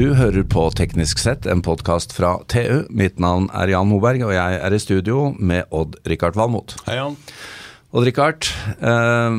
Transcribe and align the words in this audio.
Du 0.00 0.14
hører 0.16 0.46
på 0.48 0.62
Teknisk 0.72 1.18
sett, 1.20 1.44
en 1.44 1.60
podkast 1.60 2.14
fra 2.16 2.30
TU. 2.48 2.86
Mitt 2.88 3.18
navn 3.20 3.50
er 3.52 3.68
Jan 3.68 3.90
Moberg, 3.90 4.22
og 4.24 4.30
jeg 4.32 4.54
er 4.56 4.72
i 4.72 4.78
studio 4.80 5.26
med 5.36 5.68
Odd-Rikard 5.76 6.38
Valmot. 6.40 6.72
Hei, 6.86 6.94
Jan. 6.96 7.18
Odd-Rikard, 7.92 8.48
eh, 8.80 9.36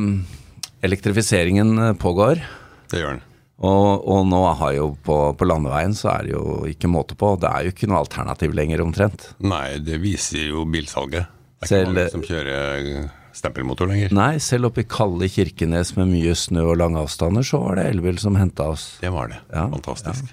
elektrifiseringen 0.86 1.96
pågår. 1.98 2.44
Det 2.92 3.00
gjør 3.00 3.16
den. 3.16 3.24
Og, 3.58 4.06
og 4.06 4.22
nå 4.30 4.44
har 4.60 4.76
jo 4.76 4.86
på, 5.02 5.16
på, 5.34 5.48
landeveien 5.50 5.96
så 5.98 6.12
er 6.12 6.28
det 6.28 6.36
jo 6.36 6.44
ikke 6.70 6.92
måte 6.94 7.18
på. 7.18 7.32
Det 7.42 7.50
er 7.50 7.66
jo 7.66 7.74
ikke 7.74 7.90
noe 7.90 8.04
alternativ 8.04 8.54
lenger, 8.54 8.84
omtrent. 8.86 9.32
Nei, 9.42 9.80
det 9.82 9.98
viser 10.04 10.46
jo 10.52 10.62
bilsalget. 10.70 11.26
Det 11.26 11.66
er 11.66 11.72
Selv- 11.74 11.90
ikke 11.90 11.96
mange 11.98 12.14
som 12.14 12.24
kjører 12.30 13.10
stempelmotor 13.36 13.90
lenger. 13.90 14.12
Nei, 14.16 14.36
selv 14.42 14.70
oppe 14.70 14.84
i 14.84 14.88
kalde 14.88 15.28
Kirkenes 15.32 15.94
med 15.98 16.10
mye 16.12 16.34
snø 16.38 16.66
og 16.72 16.78
lange 16.80 17.00
avstander, 17.00 17.46
så 17.46 17.62
var 17.64 17.80
det 17.80 17.88
elbil 17.92 18.20
som 18.22 18.38
henta 18.38 18.70
oss. 18.74 18.86
Det 19.02 19.12
var 19.14 19.32
det. 19.32 19.40
Ja, 19.52 19.66
Fantastisk. 19.72 20.32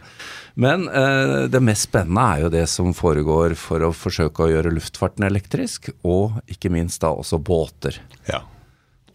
Men 0.59 0.88
eh, 0.91 1.48
det 1.52 1.62
mest 1.63 1.88
spennende 1.88 2.23
er 2.34 2.44
jo 2.44 2.52
det 2.52 2.66
som 2.67 2.91
foregår 2.98 3.55
for 3.59 3.85
å 3.88 3.94
forsøke 3.95 4.44
å 4.44 4.49
gjøre 4.52 4.73
luftfarten 4.75 5.23
elektrisk, 5.30 5.91
og 6.03 6.41
ikke 6.52 6.72
minst 6.73 6.99
da 7.05 7.13
også 7.16 7.39
båter. 7.39 8.02
Ja. 8.27 8.41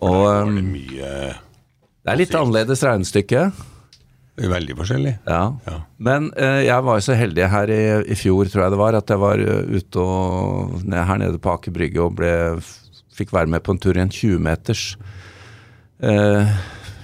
Og 0.01 0.15
Det 0.15 0.23
var 0.25 0.39
eh, 0.39 0.55
det 0.55 0.69
mye 0.71 1.11
det 2.05 2.13
er 2.13 2.19
litt 2.21 2.35
annerledes 2.37 2.83
regnestykke. 2.85 3.47
Veldig 4.37 4.75
forskjellig. 4.77 5.13
Ja. 5.25 5.55
Ja. 5.65 5.77
Men 5.97 6.27
eh, 6.37 6.67
jeg 6.67 6.85
var 6.85 6.99
jo 6.99 7.05
så 7.07 7.15
heldig 7.17 7.47
her 7.49 7.71
i, 7.73 7.83
i 8.13 8.17
fjor, 8.19 8.51
tror 8.53 8.67
jeg 8.67 8.75
det 8.75 8.81
var, 8.81 8.99
at 8.99 9.13
jeg 9.15 9.23
var 9.23 9.41
eh, 9.41 9.79
ute 9.79 10.05
og 10.05 10.75
her 10.93 11.21
nede 11.23 11.41
på 11.41 11.55
Aker 11.55 11.73
Brygge 11.73 12.03
og 12.05 12.19
ble, 12.19 12.33
fikk 13.15 13.33
være 13.35 13.51
med 13.53 13.63
på 13.65 13.75
en 13.75 13.81
tur 13.83 13.97
i 13.97 14.03
en 14.03 14.11
20 14.13 14.41
meters 14.43 14.85
eh, 16.03 16.55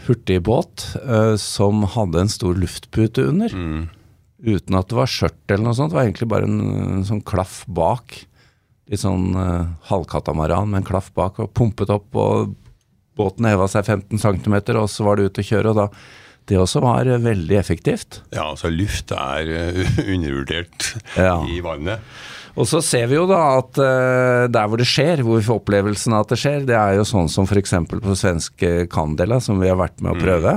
hurtigbåt 0.06 0.88
eh, 1.04 1.34
som 1.40 1.84
hadde 1.94 2.24
en 2.24 2.32
stor 2.32 2.58
luftpute 2.58 3.24
under. 3.30 3.54
Mm. 3.54 3.84
Uten 4.40 4.78
at 4.78 4.88
det 4.90 4.96
var 4.98 5.10
skjørt 5.12 5.52
eller 5.52 5.66
noe 5.68 5.76
sånt. 5.76 5.92
Det 5.92 5.98
var 6.00 6.08
egentlig 6.08 6.30
bare 6.32 6.48
en, 6.48 6.60
en 7.00 7.06
sånn 7.06 7.22
klaff 7.28 7.60
bak. 7.68 8.16
Litt 8.90 9.02
sånn 9.04 9.30
eh, 9.38 9.68
halvkatamaran 9.90 10.70
med 10.72 10.82
en 10.82 10.88
klaff 10.88 11.12
bak, 11.14 11.38
og 11.44 11.52
pumpet 11.54 11.92
opp, 11.94 12.08
og 12.18 12.56
båten 13.20 13.46
heva 13.50 13.68
seg 13.70 13.84
15 13.86 14.18
cm, 14.22 14.56
og 14.80 14.88
så 14.90 15.06
var 15.06 15.18
det 15.20 15.28
ut 15.30 15.40
å 15.42 15.46
kjøre. 15.52 15.74
og 15.74 15.80
da 15.84 15.88
det 16.50 16.56
også 16.58 16.80
var 16.82 17.06
eh, 17.06 17.20
veldig 17.22 17.54
effektivt. 17.60 18.22
Ja, 18.34 18.48
altså 18.50 18.70
luft 18.72 19.12
er 19.14 19.50
eh, 19.54 19.96
undervurdert 20.16 20.88
Ja. 21.20 21.36
i 21.46 21.60
vannet. 21.62 22.02
Og 22.58 22.66
så 22.68 22.80
ser 22.84 23.06
vi 23.10 23.18
jo 23.18 23.26
da 23.30 23.40
at 23.58 23.78
eh, 23.80 24.46
der 24.52 24.70
hvor 24.70 24.80
det 24.80 24.88
skjer, 24.88 25.22
hvor 25.26 25.38
vi 25.38 25.46
får 25.46 25.60
opplevelsen 25.62 26.16
av 26.16 26.24
at 26.24 26.32
det 26.34 26.40
skjer, 26.42 26.64
det 26.68 26.76
er 26.78 26.96
jo 26.98 27.06
sånn 27.08 27.30
som 27.30 27.46
f.eks. 27.46 27.76
på 27.92 28.16
svenske 28.18 28.72
Candela, 28.90 29.40
som 29.44 29.60
vi 29.62 29.70
har 29.70 29.78
vært 29.80 30.02
med 30.02 30.16
å 30.16 30.20
prøve. 30.20 30.56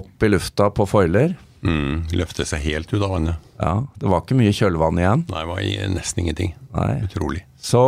Opp 0.00 0.26
i 0.26 0.30
lufta 0.30 0.70
på 0.74 0.86
foiler. 0.90 1.36
Mm. 1.66 2.08
Løfte 2.16 2.46
seg 2.48 2.64
helt 2.64 2.92
ut 2.92 3.02
av 3.02 3.10
vannet. 3.12 3.50
Ja, 3.60 3.74
det 4.00 4.08
var 4.08 4.24
ikke 4.24 4.38
mye 4.38 4.54
kjølvann 4.56 5.00
igjen. 5.00 5.26
Nei, 5.28 5.42
det 5.44 5.50
var 5.50 5.92
nesten 5.96 6.24
ingenting. 6.24 6.54
Nei. 6.76 6.92
Utrolig. 7.04 7.44
Så, 7.60 7.82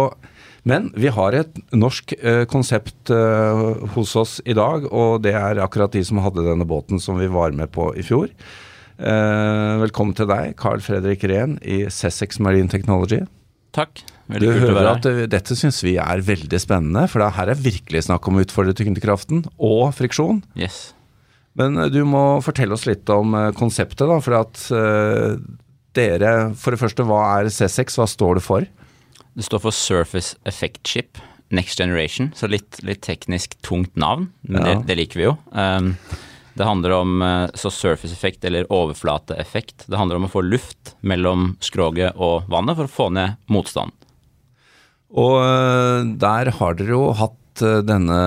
men 0.69 0.91
vi 0.99 1.13
har 1.15 1.37
et 1.39 1.63
norsk 1.73 2.13
uh, 2.21 2.45
konsept 2.51 3.13
uh, 3.15 3.81
hos 3.95 4.13
oss 4.21 4.37
i 4.45 4.57
dag, 4.59 4.85
og 4.93 5.23
det 5.25 5.35
er 5.39 5.63
akkurat 5.65 5.95
de 5.95 6.05
som 6.05 6.21
hadde 6.23 6.45
denne 6.47 6.69
båten 6.69 7.01
som 7.03 7.19
vi 7.21 7.31
var 7.33 7.57
med 7.57 7.73
på 7.73 7.91
i 7.97 8.05
fjor. 8.07 8.29
Eh, 9.01 9.75
velkommen 9.83 10.15
til 10.17 10.29
deg, 10.31 10.55
Carl 10.61 10.83
Fredrik 10.85 11.25
Rehn 11.31 11.57
i 11.65 11.85
Sessex 11.93 12.41
Marine 12.43 12.69
Technology. 12.71 13.23
Takk. 13.73 14.03
Veldig 14.29 14.49
du 14.53 14.61
hører 14.67 14.91
at 14.93 15.07
det, 15.07 15.29
dette 15.33 15.57
syns 15.57 15.81
vi 15.85 15.95
er 16.01 16.21
veldig 16.25 16.59
spennende, 16.61 17.07
for 17.11 17.23
det 17.25 17.31
her 17.39 17.53
er 17.53 17.63
virkelig 17.65 18.05
snakk 18.07 18.29
om 18.29 18.39
å 18.39 18.45
utfordre 18.45 18.75
tyngdekraften 18.77 19.47
og 19.57 19.91
friksjon. 19.97 20.43
Yes. 20.59 20.93
Men 21.59 21.77
eh, 21.81 21.91
du 21.93 22.03
må 22.09 22.41
fortelle 22.45 22.77
oss 22.77 22.87
litt 22.89 23.09
om 23.13 23.35
eh, 23.39 23.51
konseptet, 23.57 24.05
da. 24.09 24.21
For 24.25 24.39
at 24.43 24.63
eh, 24.77 25.41
dere 25.97 26.33
For 26.57 26.73
det 26.73 26.81
første, 26.81 27.05
hva 27.05 27.19
er 27.41 27.51
C6? 27.53 27.99
Hva 28.01 28.07
står 28.09 28.39
det 28.41 28.45
for? 28.47 28.69
Det 29.33 29.45
står 29.45 29.61
for 29.65 29.77
Surface 29.77 30.37
Effect 30.49 30.85
Ship 30.89 31.21
Next 31.53 31.77
Generation, 31.81 32.31
så 32.37 32.49
litt, 32.49 32.79
litt 32.81 33.03
teknisk 33.05 33.59
tungt 33.65 33.93
navn, 34.01 34.31
men 34.49 34.63
Ja. 34.63 34.71
det, 34.71 34.87
det 34.89 34.97
liker 35.03 35.21
vi 35.21 35.27
jo. 35.27 35.35
Um, 35.53 35.91
det 36.55 36.65
handler 36.65 36.91
om 36.91 37.23
eh, 37.23 37.47
så 37.55 37.71
surface 37.71 38.13
effect, 38.13 38.45
eller 38.45 38.69
overflateeffekt. 38.73 39.87
Det 39.87 39.99
handler 39.99 40.21
om 40.21 40.29
å 40.29 40.33
få 40.33 40.45
luft 40.45 40.97
mellom 41.01 41.55
skroget 41.65 42.17
og 42.17 42.49
vannet 42.53 42.79
for 42.79 42.89
å 42.89 42.97
få 42.97 43.07
ned 43.17 43.39
motstand. 43.53 43.95
Og 45.13 45.39
eh, 45.45 46.11
der 46.21 46.53
har 46.59 46.77
dere 46.77 46.95
jo 46.95 47.07
hatt 47.17 47.65
eh, 47.65 47.81
denne 47.87 48.19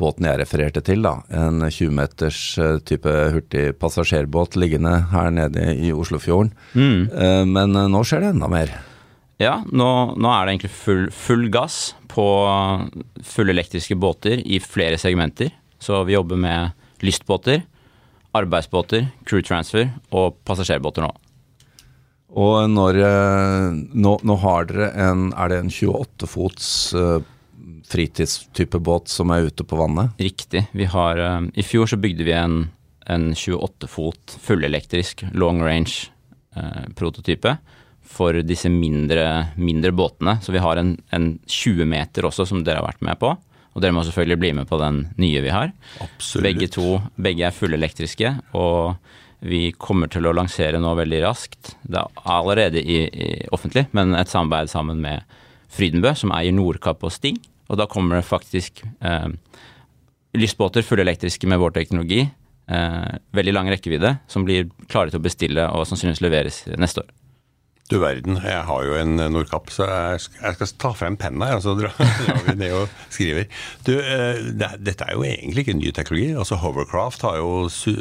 båten 0.00 0.28
jeg 0.28 0.40
refererte 0.40 0.84
til, 0.84 1.04
da. 1.04 1.18
En 1.28 1.60
20 1.66 1.92
meters 1.98 2.40
type 2.88 3.18
hurtig 3.36 3.70
passasjerbåt 3.80 4.56
liggende 4.60 4.96
her 5.12 5.32
nede 5.34 5.74
i 5.76 5.92
Oslofjorden. 5.92 6.54
Mm. 6.72 7.52
Men 7.52 7.78
nå 7.92 8.04
skjer 8.06 8.24
det 8.24 8.34
enda 8.34 8.50
mer. 8.52 8.72
Ja, 9.42 9.58
nå, 9.66 9.88
nå 10.14 10.30
er 10.30 10.46
det 10.46 10.54
egentlig 10.54 10.76
full, 10.76 11.06
full 11.10 11.48
gass 11.52 11.96
på 12.08 12.24
fullelektriske 13.26 13.96
båter 13.98 14.40
i 14.40 14.60
flere 14.62 14.96
segmenter. 15.00 15.50
Så 15.82 16.04
vi 16.06 16.14
jobber 16.14 16.38
med 16.40 16.70
lystbåter, 17.04 17.64
arbeidsbåter, 18.34 19.08
crew 19.28 19.42
transfer 19.46 19.90
og 20.14 20.38
passasjerbåter 20.46 21.06
nå. 21.06 21.12
Og 22.34 22.64
når 22.70 22.98
eh, 22.98 23.76
Nå, 23.94 24.16
nå 24.26 24.34
har 24.42 24.66
dere 24.66 24.88
en 25.04 25.28
Er 25.38 25.52
det 25.52 25.60
en 25.62 25.70
28 25.70 26.26
fots 26.26 26.68
eh, 26.98 27.20
fritidstype 27.86 28.80
båt 28.82 29.12
som 29.12 29.30
er 29.30 29.46
ute 29.46 29.62
på 29.62 29.78
vannet? 29.78 30.16
Riktig. 30.18 30.64
Vi 30.72 30.88
har, 30.90 31.20
eh, 31.20 31.46
I 31.54 31.66
fjor 31.66 31.86
så 31.90 32.00
bygde 32.00 32.26
vi 32.26 32.34
en, 32.34 32.64
en 33.06 33.30
28 33.36 33.90
fot 33.92 34.36
fullelektrisk 34.42 35.26
long 35.36 35.62
range 35.62 36.08
eh, 36.56 36.88
prototype 36.96 37.54
for 38.14 38.40
disse 38.44 38.68
mindre, 38.72 39.54
mindre 39.56 39.92
båtene. 39.94 40.38
Så 40.42 40.52
vi 40.52 40.62
har 40.64 40.80
en, 40.80 40.96
en 41.14 41.28
20 41.46 41.86
meter 41.88 42.26
også 42.26 42.48
som 42.50 42.64
dere 42.64 42.82
har 42.82 42.88
vært 42.88 43.04
med 43.04 43.20
på. 43.20 43.34
Og 43.74 43.82
dere 43.82 43.94
må 43.94 44.04
selvfølgelig 44.06 44.40
bli 44.40 44.52
med 44.60 44.68
på 44.70 44.78
den 44.78 45.00
nye 45.18 45.42
vi 45.42 45.50
har. 45.50 45.72
Absolutt. 46.04 46.46
Begge 46.46 46.70
to 46.70 46.98
begge 47.18 47.46
er 47.48 47.54
fullelektriske, 47.54 48.30
og 48.54 48.94
vi 49.44 49.72
kommer 49.76 50.08
til 50.08 50.24
å 50.28 50.34
lansere 50.36 50.78
nå 50.80 50.94
veldig 50.96 51.20
raskt. 51.26 51.74
Det 51.82 52.00
er 52.00 52.22
allerede 52.36 52.80
i, 52.80 53.00
i 53.10 53.32
offentlig, 53.52 53.88
men 53.96 54.14
et 54.16 54.30
samarbeid 54.30 54.70
sammen 54.72 55.02
med 55.04 55.26
Frydenbø, 55.74 56.14
som 56.16 56.32
eier 56.36 56.54
Nordkapp 56.54 57.02
og 57.04 57.12
Sting. 57.12 57.40
Og 57.68 57.80
da 57.80 57.88
kommer 57.90 58.20
det 58.20 58.28
faktisk 58.28 58.84
eh, 58.84 59.28
lystbåter 60.38 60.86
fullelektriske 60.86 61.50
med 61.50 61.60
vår 61.60 61.74
teknologi. 61.80 62.22
Eh, 62.70 63.10
veldig 63.36 63.56
lang 63.58 63.68
rekkevidde, 63.74 64.14
som 64.30 64.46
blir 64.46 64.70
klare 64.86 65.12
til 65.12 65.20
å 65.20 65.26
bestille 65.26 65.66
og 65.74 65.88
sannsynligvis 65.90 66.24
leveres 66.24 66.62
neste 66.78 67.04
år. 67.04 67.12
Du 67.92 67.98
verden, 68.00 68.38
jeg 68.40 68.62
har 68.64 68.84
jo 68.86 68.94
en 68.96 69.18
Nordkapp, 69.34 69.68
så 69.74 69.84
jeg 69.84 70.22
skal, 70.24 70.70
ta 70.80 70.92
frem 70.96 71.18
penna 71.20 71.50
og 71.58 71.62
så 71.66 71.74
drar 71.76 71.92
vi 72.46 72.54
ned 72.56 72.72
og 72.78 72.88
skriver. 73.12 73.44
Du, 73.84 73.92
eh, 74.00 74.40
dette 74.80 75.04
er 75.04 75.12
jo 75.18 75.24
egentlig 75.28 75.66
ikke 75.66 75.76
ny 75.76 75.92
teknologi. 75.92 76.30
Altså 76.32 76.56
Hovercraft 76.62 77.26
har 77.28 77.36
jo 77.42 77.66
su- 77.68 77.92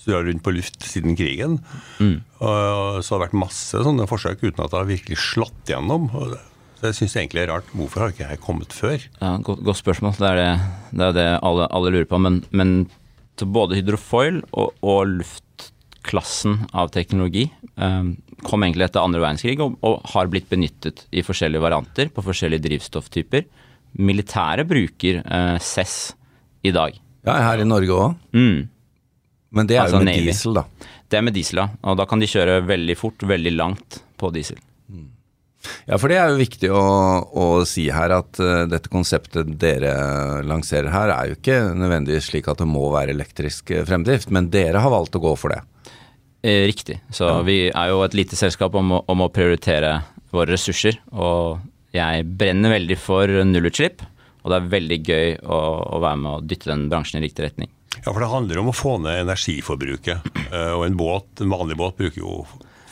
surra 0.00 0.22
rundt 0.24 0.42
på 0.46 0.54
luft 0.56 0.80
siden 0.88 1.16
krigen. 1.18 1.58
Og 2.40 3.02
så 3.04 3.14
har 3.14 3.20
det 3.20 3.26
vært 3.28 3.40
masse 3.44 3.84
sånne 3.84 4.08
forsøk 4.08 4.44
uten 4.46 4.64
at 4.64 4.70
det 4.72 4.80
har 4.80 4.88
virkelig 4.88 5.18
slått 5.20 5.68
gjennom. 5.68 6.08
Så 6.80 6.88
jeg 6.90 6.96
syns 7.02 7.16
egentlig 7.20 7.42
det 7.42 7.48
er 7.48 7.52
rart. 7.54 7.70
Hvorfor 7.76 8.00
har 8.06 8.12
ikke 8.14 8.30
jeg 8.30 8.40
kommet 8.44 8.72
før? 8.76 8.96
Ja, 9.20 9.34
godt, 9.44 9.60
godt 9.66 9.80
spørsmål. 9.80 10.16
Det 10.20 10.28
er 10.32 10.40
det, 10.40 10.50
det, 10.92 11.06
er 11.10 11.16
det 11.20 11.28
alle, 11.44 11.68
alle 11.68 11.92
lurer 11.92 12.08
på. 12.10 12.20
Men, 12.22 12.40
men 12.52 12.74
både 13.44 13.76
hydrofoil 13.80 14.40
og, 14.56 14.72
og 14.80 15.20
luftklassen 16.06 16.66
av 16.72 16.88
teknologi 16.88 17.50
eh, 17.76 18.02
kom 18.42 18.62
egentlig 18.62 18.86
etter 18.86 19.02
andre 19.02 19.20
verdenskrig 19.20 19.60
og, 19.60 19.76
og 19.82 20.02
har 20.12 20.26
blitt 20.28 20.48
benyttet 20.48 21.06
i 21.10 21.22
forskjellige 21.22 21.62
varianter 21.62 22.08
på 22.08 22.22
forskjellige 22.22 22.62
drivstofftyper. 22.68 23.44
Militæret 23.98 24.66
bruker 24.68 25.22
eh, 25.24 25.58
CESS 25.58 26.14
i 26.62 26.72
dag. 26.72 26.94
Ja, 27.26 27.38
her 27.50 27.60
i 27.62 27.66
Norge 27.66 27.92
òg. 27.92 28.14
Mm. 28.32 28.68
Men 29.50 29.66
det 29.66 29.76
er 29.76 29.86
Altså 29.86 29.98
jo 29.98 30.04
med 30.04 30.12
Navy. 30.12 30.26
diesel, 30.26 30.54
da. 30.54 30.64
Det 31.08 31.18
er 31.18 31.22
med 31.22 31.34
diesel, 31.34 31.58
ja. 31.62 31.68
Og 31.82 31.96
da 31.98 32.06
kan 32.06 32.20
de 32.20 32.26
kjøre 32.26 32.62
veldig 32.66 32.96
fort, 32.98 33.22
veldig 33.22 33.52
langt 33.56 34.00
på 34.18 34.30
diesel. 34.34 34.58
Ja, 35.86 35.96
for 35.98 36.06
det 36.06 36.18
er 36.20 36.30
jo 36.30 36.38
viktig 36.38 36.68
å, 36.70 36.82
å 37.26 37.46
si 37.66 37.88
her 37.90 38.12
at 38.14 38.38
uh, 38.38 38.68
dette 38.70 38.90
konseptet 38.92 39.48
dere 39.58 40.44
lanserer 40.46 40.92
her, 40.92 41.10
er 41.10 41.32
jo 41.32 41.38
ikke 41.40 41.56
nødvendigvis 41.74 42.28
slik 42.30 42.46
at 42.52 42.60
det 42.62 42.68
må 42.70 42.84
være 42.94 43.10
elektrisk 43.16 43.72
eh, 43.74 43.82
fremdrift, 43.86 44.30
men 44.30 44.46
dere 44.52 44.84
har 44.84 44.92
valgt 44.94 45.18
å 45.18 45.24
gå 45.24 45.32
for 45.40 45.50
det. 45.50 45.64
Eh, 46.46 46.62
riktig. 46.70 47.00
Så 47.10 47.26
vi 47.46 47.56
er 47.72 47.88
jo 47.90 48.02
et 48.06 48.14
lite 48.14 48.38
selskap 48.38 48.74
om 48.78 48.92
å, 48.94 49.00
om 49.10 49.24
å 49.24 49.30
prioritere 49.34 49.96
våre 50.34 50.52
ressurser. 50.54 51.00
Og 51.10 51.58
jeg 51.96 52.26
brenner 52.38 52.76
veldig 52.76 52.98
for 53.00 53.32
nullutslipp, 53.48 54.04
og 54.44 54.52
det 54.52 54.58
er 54.60 54.68
veldig 54.76 54.98
gøy 55.08 55.32
å, 55.42 55.58
å 55.96 56.02
være 56.04 56.20
med 56.22 56.30
og 56.36 56.46
dytte 56.46 56.70
den 56.70 56.86
bransjen 56.92 57.18
i 57.18 57.24
riktig 57.26 57.48
retning. 57.48 57.72
Ja, 57.96 58.12
for 58.12 58.20
det 58.22 58.30
handler 58.30 58.60
om 58.62 58.70
å 58.70 58.76
få 58.76 58.94
ned 59.02 59.24
energiforbruket. 59.24 60.30
Eh, 60.52 60.72
Og 60.76 60.86
en 60.86 60.98
båt, 61.00 61.26
en 61.42 61.50
vanlig 61.50 61.78
båt 61.80 61.98
bruker 61.98 62.22
jo 62.22 62.44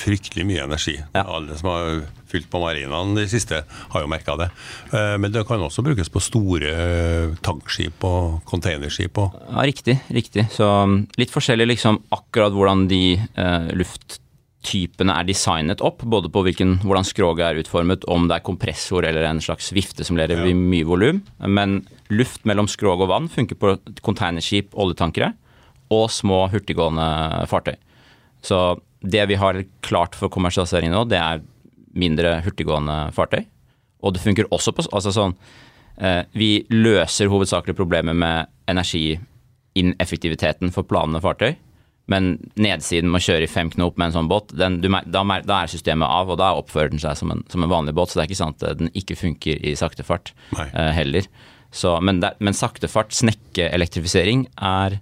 fryktelig 0.04 0.44
mye 0.46 0.64
energi. 0.66 0.98
Ja. 1.14 1.24
Alle 1.38 1.56
som 1.58 1.70
har 1.72 2.02
fylt 2.30 2.48
på 2.50 2.60
marinaen 2.60 3.14
de 3.16 3.24
siste, 3.30 3.62
har 3.92 4.02
jo 4.04 4.08
merka 4.10 4.34
det. 4.40 4.48
Eh, 4.92 5.16
Men 5.22 5.32
det 5.32 5.44
kan 5.48 5.62
også 5.62 5.84
brukes 5.86 6.10
på 6.12 6.20
store 6.22 6.70
eh, 6.74 7.34
tankskip 7.46 8.04
og 8.04 8.42
containerskip. 8.50 9.18
Og, 9.22 9.36
Ja, 9.50 9.62
riktig. 9.68 9.98
riktig. 10.10 10.48
Så 10.52 10.66
um, 10.84 11.06
litt 11.16 11.30
forskjellig 11.32 11.68
liksom 11.74 12.02
akkurat 12.12 12.52
hvordan 12.52 12.86
de 12.90 13.02
eh, 13.16 13.68
lufttypene 13.78 15.14
er 15.20 15.28
designet 15.28 15.80
opp. 15.84 16.02
Både 16.02 16.30
på 16.32 16.42
hvilken, 16.46 16.78
hvordan 16.84 17.06
skroget 17.06 17.44
er 17.46 17.60
utformet, 17.62 18.04
om 18.10 18.26
det 18.28 18.38
er 18.40 18.46
kompressor 18.46 19.06
eller 19.06 19.28
en 19.28 19.40
slags 19.44 19.70
vifte 19.76 20.04
som 20.04 20.16
leverer 20.18 20.46
Ja. 20.50 20.54
mye 20.54 20.84
volum. 20.88 21.22
Men 21.46 21.86
luft 22.10 22.44
mellom 22.44 22.66
skrog 22.68 23.00
og 23.00 23.08
vann 23.12 23.28
funker 23.28 23.54
på 23.56 23.76
containerskip, 24.02 24.74
oljetankere 24.74 25.32
og 25.92 26.08
små 26.10 26.48
hurtiggående 26.50 27.46
fartøy. 27.48 27.76
Så 28.44 28.80
det 29.04 29.26
vi 29.30 29.36
har 29.40 29.64
klart 29.84 30.16
for 30.18 30.32
kommersialisering 30.32 30.90
nå, 30.92 31.04
det 31.10 31.20
er 31.20 31.44
mindre 31.94 32.40
hurtiggående 32.44 33.12
fartøy. 33.14 33.42
Og 34.04 34.14
det 34.14 34.24
funker 34.24 34.50
også 34.52 34.70
på 34.76 34.82
altså 34.90 35.10
sånn 35.14 35.34
eh, 35.96 36.22
Vi 36.36 36.66
løser 36.72 37.30
hovedsakelig 37.32 37.76
problemet 37.78 38.16
med 38.18 38.46
energiineffektiviteten 38.70 40.72
for 40.74 40.82
planende 40.88 41.20
fartøy. 41.24 41.52
Men 42.12 42.34
nedsiden 42.60 43.08
med 43.08 43.22
å 43.22 43.24
kjøre 43.24 43.46
i 43.46 43.48
fem 43.48 43.70
knop 43.72 43.96
med 43.96 44.06
en 44.10 44.16
sånn 44.18 44.28
båt, 44.28 44.52
den, 44.52 44.76
du, 44.82 44.90
da, 44.92 45.22
da 45.48 45.62
er 45.62 45.72
systemet 45.72 46.04
av, 46.04 46.28
og 46.28 46.36
da 46.36 46.50
oppfører 46.58 46.92
den 46.92 47.00
seg 47.00 47.16
som 47.16 47.32
en, 47.32 47.40
som 47.48 47.64
en 47.64 47.72
vanlig 47.72 47.94
båt. 47.96 48.12
Så 48.12 48.18
det 48.18 48.24
er 48.24 48.28
ikke 48.28 48.42
sant 48.42 48.66
at 48.66 48.80
den 48.82 48.92
ikke 48.92 49.16
funker 49.16 49.56
i 49.64 49.72
sakte 49.78 50.04
fart 50.04 50.34
eh, 50.58 50.92
heller. 50.96 51.24
Så, 51.74 51.96
men, 52.04 52.20
der, 52.22 52.36
men 52.44 52.54
sakte 52.56 52.88
fart, 52.92 53.14
snekkeelektrifisering, 53.16 54.46
er 54.60 54.98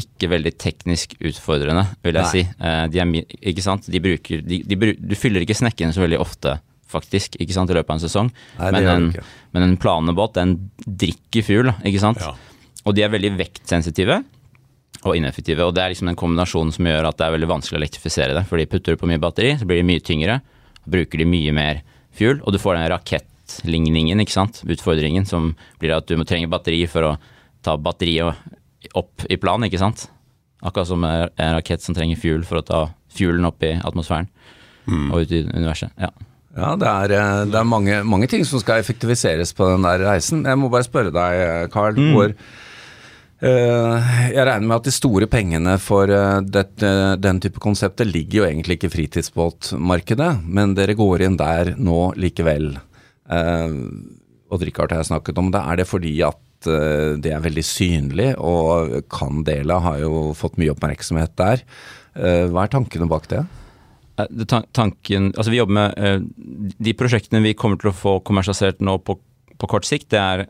ikke 0.00 0.30
veldig 0.32 0.52
teknisk 0.60 1.14
utfordrende, 1.20 1.84
vil 2.04 2.16
jeg 2.16 2.24
Nei. 2.24 2.32
si. 2.32 2.42
Eh, 2.68 2.84
de 2.92 3.00
er, 3.02 3.38
ikke 3.52 3.64
sant? 3.64 3.88
De 3.92 4.00
bruker, 4.02 4.44
de, 4.46 4.62
de, 4.64 4.92
du 4.96 5.16
fyller 5.18 5.44
ikke 5.44 5.58
snekkene 5.58 5.94
så 5.94 6.04
veldig 6.04 6.20
ofte, 6.22 6.56
faktisk, 6.92 7.38
ikke 7.40 7.56
sant, 7.56 7.72
i 7.72 7.76
løpet 7.76 7.92
av 7.92 7.98
en 7.98 8.04
sesong. 8.04 8.30
Nei, 8.58 8.70
men, 8.76 8.88
en, 8.92 9.10
men 9.56 9.66
en 9.66 9.76
planebåt, 9.80 10.36
den 10.36 10.56
drikker 10.84 11.44
fuel, 11.46 11.72
ikke 11.88 12.02
sant? 12.02 12.20
Ja. 12.24 12.34
Og 12.86 12.96
de 12.96 13.04
er 13.04 13.12
veldig 13.12 13.34
vektsensitive 13.38 14.22
og 15.02 15.16
ineffektive. 15.16 15.66
Og 15.66 15.74
det 15.76 15.84
er 15.84 15.92
liksom 15.92 16.10
den 16.10 16.18
kombinasjonen 16.18 16.72
som 16.74 16.88
gjør 16.88 17.08
at 17.10 17.18
det 17.18 17.26
er 17.26 17.36
veldig 17.36 17.50
vanskelig 17.50 17.78
å 17.78 17.82
elektrifisere 17.82 18.36
det. 18.36 18.44
Fordi 18.48 18.68
putter 18.70 18.94
du 18.94 19.00
på 19.00 19.08
mye 19.10 19.22
batteri, 19.22 19.54
så 19.58 19.68
blir 19.68 19.80
de 19.80 19.88
mye 19.88 20.02
tyngre, 20.04 20.40
bruker 20.84 21.22
de 21.22 21.28
mye 21.28 21.54
mer 21.56 21.82
fuel, 22.16 22.42
og 22.42 22.54
du 22.54 22.60
får 22.60 22.76
den 22.76 22.90
rakettligningen, 22.92 24.20
ikke 24.24 24.34
sant, 24.34 24.60
utfordringen, 24.68 25.24
som 25.28 25.52
blir 25.80 25.94
at 25.96 26.08
du 26.10 26.18
må 26.20 26.26
trenge 26.28 26.50
batteri 26.52 26.82
for 26.90 27.12
å 27.12 27.14
ta 27.64 27.76
batteriet 27.78 28.42
opp 28.98 29.24
i 29.30 29.38
plan, 29.40 29.62
ikke 29.66 29.80
sant. 29.80 30.08
Akkurat 30.62 30.88
som 30.88 31.04
en 31.04 31.54
rakett 31.56 31.82
som 31.82 31.94
trenger 31.94 32.20
fuel 32.20 32.44
for 32.46 32.60
å 32.60 32.66
ta 32.66 32.82
fuelen 33.12 33.46
opp 33.48 33.62
i 33.66 33.74
atmosfæren 33.82 34.28
og 34.86 35.22
ut 35.22 35.32
i 35.34 35.44
universet. 35.46 35.92
Ja. 36.00 36.10
Ja, 36.52 36.74
det 36.76 36.88
er, 36.88 37.14
eh, 37.16 37.44
det 37.48 37.56
er 37.56 37.64
mange, 37.64 38.02
mange 38.04 38.28
ting 38.28 38.44
som 38.44 38.60
skal 38.60 38.82
effektiviseres 38.82 39.54
på 39.56 39.70
den 39.70 39.86
der 39.86 40.04
reisen. 40.04 40.44
Jeg 40.44 40.60
må 40.60 40.68
bare 40.72 40.84
spørre 40.84 41.12
deg, 41.14 41.70
Carl, 41.72 41.96
hvor 42.12 42.34
uh, 43.42 44.10
Jeg 44.28 44.44
regner 44.46 44.66
med 44.68 44.76
at 44.76 44.84
de 44.86 44.92
store 44.92 45.26
pengene 45.32 45.78
for 45.80 46.12
uh, 46.12 46.44
det, 46.44 46.66
uh, 46.84 47.16
den 47.16 47.40
type 47.40 47.58
konsepter 47.62 48.04
ligger 48.04 48.42
jo 48.42 48.46
egentlig 48.50 48.76
ikke 48.76 48.90
i 48.90 48.96
fritidsbåtmarkedet, 48.98 50.30
men 50.44 50.76
dere 50.76 50.98
går 50.98 51.24
inn 51.24 51.40
der 51.40 51.72
nå 51.80 52.12
likevel. 52.20 52.74
Og 54.52 54.60
Richard 54.60 54.92
har 54.92 55.00
jeg 55.00 55.08
snakket 55.08 55.38
om 55.40 55.48
det. 55.54 55.62
Er 55.64 55.80
det 55.80 55.88
fordi 55.88 56.12
at 56.26 56.36
eh, 56.70 57.16
det 57.22 57.32
er 57.34 57.42
veldig 57.44 57.64
synlig, 57.66 58.28
og 58.38 59.02
Candela 59.12 59.80
har 59.84 59.98
jo 60.04 60.30
fått 60.38 60.58
mye 60.60 60.72
oppmerksomhet 60.74 61.34
der. 61.40 61.64
Eh, 62.14 62.46
hva 62.52 62.64
er 62.66 62.72
tankene 62.74 63.08
bak 63.10 63.28
det? 63.32 63.42
Eh, 64.18 64.26
det 64.30 64.48
tan- 64.52 64.66
tanken, 64.76 65.30
altså 65.36 65.50
vi 65.54 65.60
jobber 65.62 65.78
med 65.78 66.26
De 66.78 66.92
prosjektene 66.98 67.40
vi 67.44 67.54
kommer 67.54 67.80
til 67.80 67.90
å 67.92 67.96
få 67.96 68.18
kommersialisert 68.26 68.80
nå 68.84 68.98
på, 69.04 69.18
på 69.58 69.68
kort 69.70 69.86
sikt, 69.88 70.10
det 70.12 70.20
er, 70.20 70.46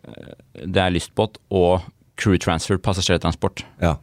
det 0.67 0.83
er 0.83 0.95
lystbåt 0.95 1.39
og 1.51 1.85
crew 2.21 2.37
transfer, 2.39 2.77
passasjertransport. 2.79 3.65
Ja. 3.83 3.97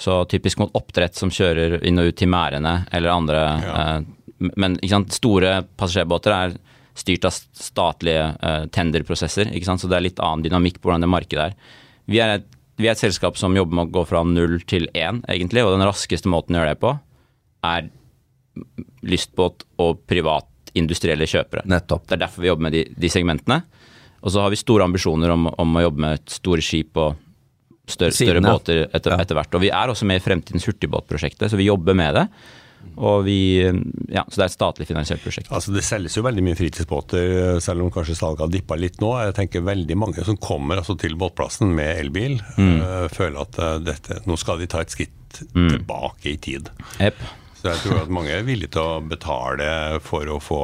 Så 0.00 0.22
typisk 0.30 0.58
mot 0.62 0.70
oppdrett 0.74 1.14
som 1.18 1.28
kjører 1.30 1.82
inn 1.84 1.98
og 2.00 2.08
ut 2.12 2.16
til 2.16 2.30
merdene 2.32 2.86
eller 2.92 3.12
andre. 3.12 3.42
Ja. 3.60 3.74
eh, 3.98 4.48
men 4.56 4.78
ikke 4.80 4.94
sant, 4.94 5.12
store 5.12 5.58
passasjerbåter 5.76 6.32
er 6.32 6.54
styrt 7.00 7.26
av 7.28 7.34
statlige 7.34 8.26
eh, 8.36 8.64
tenderprosesser, 8.74 9.50
ikke 9.56 9.68
sant? 9.68 9.82
så 9.82 9.90
det 9.90 9.98
er 9.98 10.06
litt 10.08 10.22
annen 10.22 10.44
dynamikk 10.46 10.80
på 10.80 10.90
hvordan 10.90 11.06
det 11.06 11.10
markedet 11.12 11.46
er. 11.50 11.56
Vi 12.10 12.20
er, 12.22 12.36
et, 12.38 12.46
vi 12.80 12.88
er 12.88 12.94
et 12.96 13.02
selskap 13.02 13.38
som 13.40 13.56
jobber 13.56 13.78
med 13.78 13.88
å 13.88 13.94
gå 13.98 14.04
fra 14.08 14.22
null 14.26 14.60
til 14.68 14.88
én, 14.92 15.22
egentlig, 15.30 15.64
og 15.64 15.74
den 15.76 15.86
raskeste 15.88 16.30
måten 16.32 16.56
å 16.56 16.62
gjøre 16.62 16.76
det 16.76 16.82
på 16.82 16.94
er 17.70 17.90
lystbåt 19.06 19.64
og 19.80 20.02
privat 20.10 20.46
industrielle 20.78 21.26
kjøpere. 21.26 21.64
Nettopp. 21.70 22.06
Det 22.08 22.16
er 22.16 22.22
derfor 22.24 22.44
vi 22.44 22.50
jobber 22.50 22.68
med 22.68 22.76
de, 22.76 22.84
de 22.94 23.10
segmentene. 23.10 23.62
Og 24.20 24.34
så 24.34 24.44
har 24.44 24.52
vi 24.52 24.58
store 24.60 24.86
ambisjoner 24.86 25.32
om, 25.32 25.48
om 25.50 25.76
å 25.78 25.84
jobbe 25.86 26.04
med 26.04 26.30
store 26.30 26.64
skip 26.64 26.98
og 27.00 27.16
større, 27.90 28.14
større 28.14 28.42
båter 28.44 28.84
etter, 28.86 29.14
Ja. 29.14 29.20
etter 29.24 29.38
hvert. 29.38 29.54
Og 29.56 29.64
vi 29.64 29.72
er 29.74 29.90
også 29.92 30.06
med 30.06 30.20
i 30.20 30.24
Fremtidens 30.24 30.66
hurtigbåtprosjektet, 30.68 31.50
så 31.50 31.58
vi 31.58 31.70
jobber 31.70 31.96
med 31.98 32.18
det. 32.18 32.26
Og 33.00 33.22
vi, 33.24 33.64
ja, 34.12 34.24
så 34.28 34.36
det 34.36 34.44
er 34.44 34.50
et 34.50 34.54
statlig 34.54 34.86
finansiert 34.90 35.22
prosjekt. 35.24 35.48
Altså 35.54 35.72
Det 35.72 35.82
selges 35.86 36.18
jo 36.18 36.24
veldig 36.26 36.44
mye 36.44 36.58
fritidsbåter, 36.58 37.60
selv 37.64 37.84
om 37.84 37.92
kanskje 37.94 38.18
salget 38.18 38.44
har 38.44 38.52
dippa 38.52 38.76
litt 38.76 39.00
nå. 39.00 39.14
Jeg 39.24 39.36
tenker 39.38 39.64
veldig 39.64 39.96
mange 39.96 40.24
som 40.26 40.36
kommer 40.40 40.82
altså 40.82 40.98
til 41.00 41.16
båtplassen 41.20 41.72
med 41.76 42.02
elbil, 42.02 42.36
eh, 42.60 43.06
føler 43.14 43.40
at 43.44 43.60
eh, 43.60 43.76
dette, 43.88 44.20
nå 44.28 44.36
skal 44.40 44.60
de 44.60 44.68
ta 44.70 44.84
et 44.84 44.92
skritt 44.92 45.40
tilbake 45.54 46.34
i 46.34 46.38
tid. 46.42 46.68
Yep. 46.98 47.22
Så 47.60 47.70
jeg 47.70 47.82
tror 47.84 48.02
at 48.02 48.12
mange 48.12 48.34
er 48.34 48.44
villige 48.44 48.74
til 48.76 48.84
å 48.84 49.00
betale 49.04 50.00
for 50.04 50.28
å 50.32 50.40
få 50.42 50.62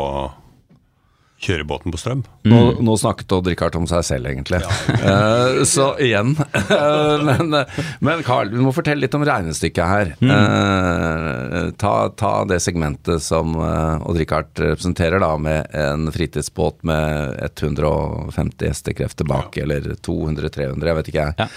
kjøre 1.43 1.67
båten 1.69 1.93
på 1.93 1.99
strøm. 2.01 2.23
Nå, 2.49 2.61
nå 2.81 2.95
snakket 2.97 3.33
Odd 3.37 3.49
Rikard 3.51 3.77
om 3.77 3.87
seg 3.91 4.05
selv, 4.09 4.31
egentlig. 4.33 4.63
Eh, 5.07 5.63
så 5.69 5.91
igjen. 6.03 6.33
men, 7.29 7.55
men 8.03 8.23
Carl, 8.27 8.49
du 8.51 8.59
må 8.65 8.73
fortelle 8.75 9.05
litt 9.05 9.15
om 9.15 9.25
regnestykket 9.27 9.87
her. 9.87 10.13
Eh, 10.19 11.59
ta, 11.79 11.95
ta 12.19 12.33
det 12.49 12.59
segmentet 12.65 13.23
som 13.23 13.55
uh, 13.61 14.03
Odd 14.09 14.19
Rikard 14.19 14.51
representerer, 14.59 15.23
da, 15.23 15.31
med 15.39 15.77
en 15.77 16.09
fritidsbåt 16.13 16.83
med 16.89 17.37
150 17.53 18.73
hestekrefter 18.73 19.29
bak, 19.29 19.59
eller 19.63 19.93
200-300, 20.01 20.89
jeg 20.91 20.99
vet 21.01 21.13
ikke 21.13 21.29
jeg. 21.29 21.37
Ja. 21.45 21.51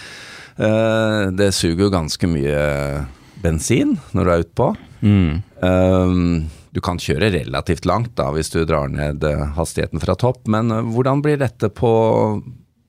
Uh, 0.60 1.24
det 1.40 1.54
suger 1.56 1.88
jo 1.88 1.94
ganske 1.94 2.30
mye 2.30 2.60
bensin 3.44 3.98
når 4.16 4.26
du 4.26 4.32
er 4.34 4.46
utpå. 4.46 4.70
Mm. 5.02 5.42
Um, 5.64 6.48
du 6.70 6.82
kan 6.86 7.00
kjøre 7.02 7.32
relativt 7.34 7.88
langt 7.90 8.14
da, 8.20 8.30
hvis 8.36 8.52
du 8.54 8.62
drar 8.68 8.92
ned 8.94 9.24
eh, 9.26 9.46
hastigheten 9.56 10.02
fra 10.04 10.16
topp, 10.20 10.44
men 10.52 10.70
eh, 10.74 10.86
hvordan 10.94 11.24
blir 11.26 11.40
dette 11.42 11.72
på, 11.74 11.92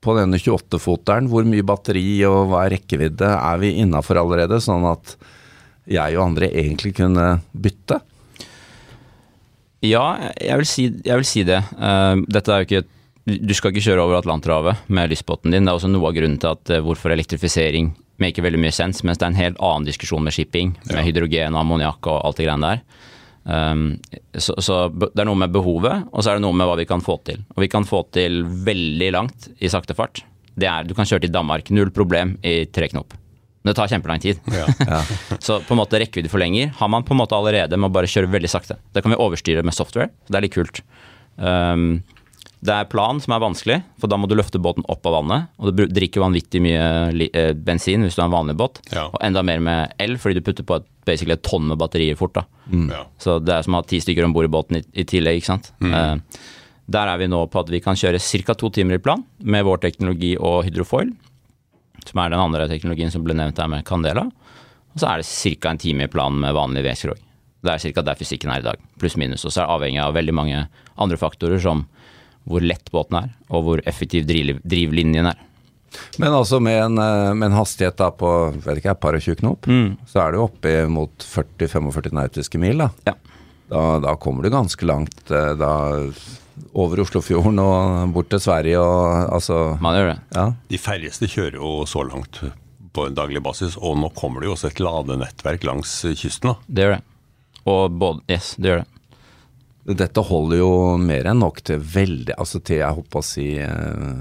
på 0.01 0.15
denne 0.17 0.37
28-foteren? 0.37 1.29
Hvor 1.31 1.47
mye 1.49 1.65
batteri 1.65 2.05
og 2.29 2.51
hva 2.51 2.65
er 2.65 2.75
rekkevidde? 2.77 3.31
Er 3.33 3.61
vi 3.63 3.73
innafor 3.81 4.21
allerede, 4.21 4.61
sånn 4.61 4.85
at 4.91 5.15
jeg 5.89 6.17
og 6.17 6.27
andre 6.27 6.51
egentlig 6.53 6.93
kunne 6.99 7.33
bytte? 7.51 7.97
Ja, 9.81 10.31
jeg 10.37 10.61
vil 10.61 10.69
si, 10.69 10.83
jeg 11.01 11.17
vil 11.23 11.25
si 11.25 11.45
det. 11.47 11.57
Uh, 11.73 12.21
dette 12.29 12.53
er 12.53 12.61
jo 12.61 12.69
ikke 12.69 12.83
Du 13.25 13.53
skal 13.57 13.73
ikke 13.73 13.83
kjøre 13.85 14.03
over 14.03 14.19
Atlanterhavet 14.19 14.85
med 14.93 15.09
lystbåten 15.09 15.53
din. 15.53 15.65
Det 15.65 15.73
er 15.73 15.79
også 15.79 15.89
noe 15.89 16.09
av 16.09 16.15
grunnen 16.17 16.37
til 16.41 16.53
at 16.53 16.71
eh, 16.73 16.81
hvorfor 16.85 17.13
elektrifisering 17.13 17.91
maker 18.21 18.45
veldig 18.45 18.61
mye 18.61 18.73
sens, 18.75 19.01
mens 19.07 19.19
det 19.19 19.27
er 19.27 19.33
en 19.33 19.39
helt 19.41 19.61
annen 19.61 19.87
diskusjon 19.87 20.23
med 20.23 20.35
shipping, 20.35 20.75
med 20.91 21.05
hydrogen 21.07 21.55
og 21.55 21.63
ammoniakk 21.63 22.11
og 22.11 22.19
alt 22.27 22.41
det 22.41 22.47
greiene 22.47 22.73
der. 22.73 22.83
Um, 23.43 23.85
så, 24.37 24.53
så 24.61 24.83
det 24.93 25.23
er 25.23 25.25
noe 25.25 25.39
med 25.41 25.53
behovet, 25.53 26.05
og 26.11 26.21
så 26.21 26.31
er 26.31 26.37
det 26.37 26.45
noe 26.45 26.55
med 26.55 26.69
hva 26.69 26.77
vi 26.79 26.87
kan 26.89 27.01
få 27.03 27.17
til. 27.27 27.41
Og 27.55 27.65
vi 27.65 27.71
kan 27.71 27.87
få 27.87 28.03
til 28.13 28.43
veldig 28.67 29.09
langt 29.17 29.49
i 29.57 29.71
sakte 29.71 29.97
fart. 29.97 30.23
Det 30.53 30.69
er, 30.69 30.85
du 30.85 30.93
kan 30.97 31.07
kjøre 31.09 31.25
til 31.25 31.33
Danmark, 31.33 31.71
null 31.73 31.91
problem 31.95 32.35
i 32.45 32.61
tre 32.69 32.91
knop. 32.91 33.15
Men 33.61 33.71
det 33.71 33.77
tar 33.77 33.91
kjempelang 33.91 34.21
tid. 34.21 34.39
Ja. 34.49 35.01
Så 35.45 35.59
på 35.65 35.75
en 35.75 35.81
måte 35.81 35.99
rekkevidde 36.01 36.31
forlenger 36.33 36.71
har 36.79 36.89
man 36.89 37.05
på 37.05 37.13
en 37.13 37.21
måte 37.21 37.37
allerede 37.37 37.77
med 37.77 37.91
å 37.91 37.93
bare 37.93 38.09
kjøre 38.09 38.31
veldig 38.33 38.49
sakte. 38.49 38.77
Det 38.93 39.03
kan 39.03 39.13
vi 39.13 39.19
overstyre 39.21 39.63
med 39.65 39.77
software, 39.77 40.09
så 40.25 40.33
det 40.33 40.39
er 40.39 40.45
litt 40.47 40.55
kult. 40.55 40.81
Um, 41.37 42.01
det 42.61 42.73
er 42.75 42.89
plan 42.91 43.17
som 43.21 43.33
er 43.33 43.41
vanskelig, 43.41 43.79
for 43.97 44.11
da 44.11 44.19
må 44.21 44.27
du 44.29 44.35
løfte 44.37 44.61
båten 44.61 44.85
opp 44.91 45.07
av 45.09 45.15
vannet. 45.15 45.49
Og 45.57 45.73
du 45.73 45.87
drikker 45.89 46.21
vanvittig 46.21 46.61
mye 46.61 46.83
eh, 47.25 47.53
bensin 47.57 48.05
hvis 48.05 48.17
du 48.17 48.21
har 48.21 48.29
en 48.29 48.35
vanlig 48.35 48.53
båt. 48.59 48.77
Ja. 48.93 49.07
Og 49.09 49.17
enda 49.25 49.41
mer 49.45 49.63
med 49.65 49.95
el, 50.01 50.13
fordi 50.21 50.37
du 50.37 50.45
putter 50.45 50.67
på 50.67 50.77
et, 50.77 50.85
basically 51.09 51.33
et 51.33 51.41
tonn 51.47 51.65
med 51.71 51.79
batterier 51.81 52.19
fort. 52.19 52.35
da. 52.37 52.43
Ja. 52.69 53.01
Så 53.17 53.39
det 53.41 53.55
er 53.55 53.65
som 53.65 53.73
å 53.73 53.81
ha 53.81 53.87
ti 53.89 53.97
stykker 54.03 54.27
om 54.27 54.35
bord 54.35 54.45
i 54.45 54.53
båten 54.53 54.77
i, 54.77 54.83
i 54.93 55.07
tillegg, 55.09 55.41
ikke 55.41 55.49
sant. 55.49 55.71
Eh, 55.81 56.43
der 56.91 57.09
er 57.09 57.17
vi 57.21 57.31
nå 57.31 57.39
på 57.49 57.63
at 57.63 57.71
vi 57.73 57.81
kan 57.81 57.97
kjøre 57.97 58.21
ca. 58.21 58.53
to 58.53 58.69
timer 58.69 58.99
i 58.99 59.01
plan 59.01 59.25
med 59.39 59.65
vår 59.65 59.81
teknologi 59.87 60.35
og 60.37 60.61
hydrofoil, 60.67 61.09
som 62.05 62.21
er 62.21 62.29
den 62.33 62.41
andre 62.41 62.69
teknologien 62.69 63.13
som 63.13 63.25
ble 63.25 63.37
nevnt 63.37 63.57
her 63.57 63.69
med 63.71 63.85
Candela. 63.87 64.27
Og 64.91 65.01
så 65.01 65.09
er 65.09 65.21
det 65.21 65.29
ca. 65.29 65.71
en 65.71 65.81
time 65.81 66.05
i 66.05 66.11
plan 66.11 66.37
med 66.37 66.53
vanlig 66.53 66.85
V-skrog. 66.85 67.25
Det 67.61 67.73
er 67.73 67.93
ca. 67.93 68.05
der 68.05 68.21
fysikken 68.21 68.53
er 68.53 68.61
i 68.61 68.69
dag, 68.69 68.85
pluss 69.01 69.17
minus. 69.17 69.45
Og 69.45 69.53
så 69.53 69.63
er 69.63 69.65
det 69.65 69.77
avhengig 69.79 70.01
av 70.03 70.13
veldig 70.17 70.37
mange 70.37 70.65
andre 71.01 71.17
faktorer, 71.17 71.61
som 71.61 71.87
hvor 72.49 72.61
lett 72.65 72.91
båten 72.91 73.17
er, 73.23 73.29
og 73.49 73.63
hvor 73.67 73.81
effektiv 73.85 74.25
driv, 74.29 74.59
drivlinjen 74.65 75.27
er. 75.31 75.39
Men 76.17 76.31
altså 76.31 76.61
med 76.63 76.77
en, 76.85 76.97
eh, 77.03 77.33
med 77.35 77.49
en 77.51 77.57
hastighet 77.59 77.97
da 77.99 78.09
på 78.15 78.29
vet 78.63 78.79
ikke, 78.79 78.95
par 78.99 79.17
og 79.17 79.21
20 79.21 79.35
knop, 79.41 79.67
så 80.07 80.21
er 80.23 80.31
du 80.31 80.39
oppe 80.45 80.87
mot 80.87 81.11
40-45 81.19 82.13
nautiske 82.15 82.57
mil. 82.61 82.77
da. 82.85 82.89
Ja. 83.11 83.13
da, 83.69 83.81
da 84.03 84.15
kommer 84.15 84.43
du 84.43 84.49
ganske 84.49 84.87
langt. 84.87 85.29
eh, 85.31 85.53
Da 85.59 85.73
over 86.77 86.99
Oslofjorden 87.01 87.57
og 87.63 88.11
bort 88.13 88.29
til 88.29 88.39
Sverige 88.43 88.77
og 88.79 89.31
altså 89.33 89.77
Man 89.81 89.95
gjør 89.97 90.09
det. 90.13 90.19
Ja. 90.35 90.43
De 90.69 90.77
færreste 90.77 91.27
kjører 91.31 91.55
jo 91.59 91.85
så 91.89 92.03
langt 92.07 92.41
på 92.93 93.05
en 93.07 93.15
daglig 93.15 93.41
basis, 93.43 93.77
og 93.79 93.95
nå 93.97 94.09
kommer 94.13 94.41
det 94.43 94.49
jo 94.49 94.55
også 94.57 94.67
et 94.67 94.79
ladenettverk 94.83 95.63
langs 95.63 95.93
kysten. 96.19 96.51
da. 96.51 96.55
Det 96.67 96.83
gjør 96.83 96.95
det. 96.97 97.03
Og 97.71 97.91
både 97.99 98.19
Yes, 98.29 98.55
det 98.59 98.69
gjør 98.71 98.81
det. 98.83 98.87
Dette 99.81 100.21
holder 100.21 100.59
jo 100.59 100.71
mer 101.01 101.25
enn 101.31 101.39
nok 101.41 101.63
til 101.65 101.79
veldig 101.81 102.35
Altså 102.37 102.59
til 102.61 102.77
jeg 102.83 102.97
håper 102.99 103.17
å 103.17 103.25
si 103.25 103.47
eh, 103.57 104.11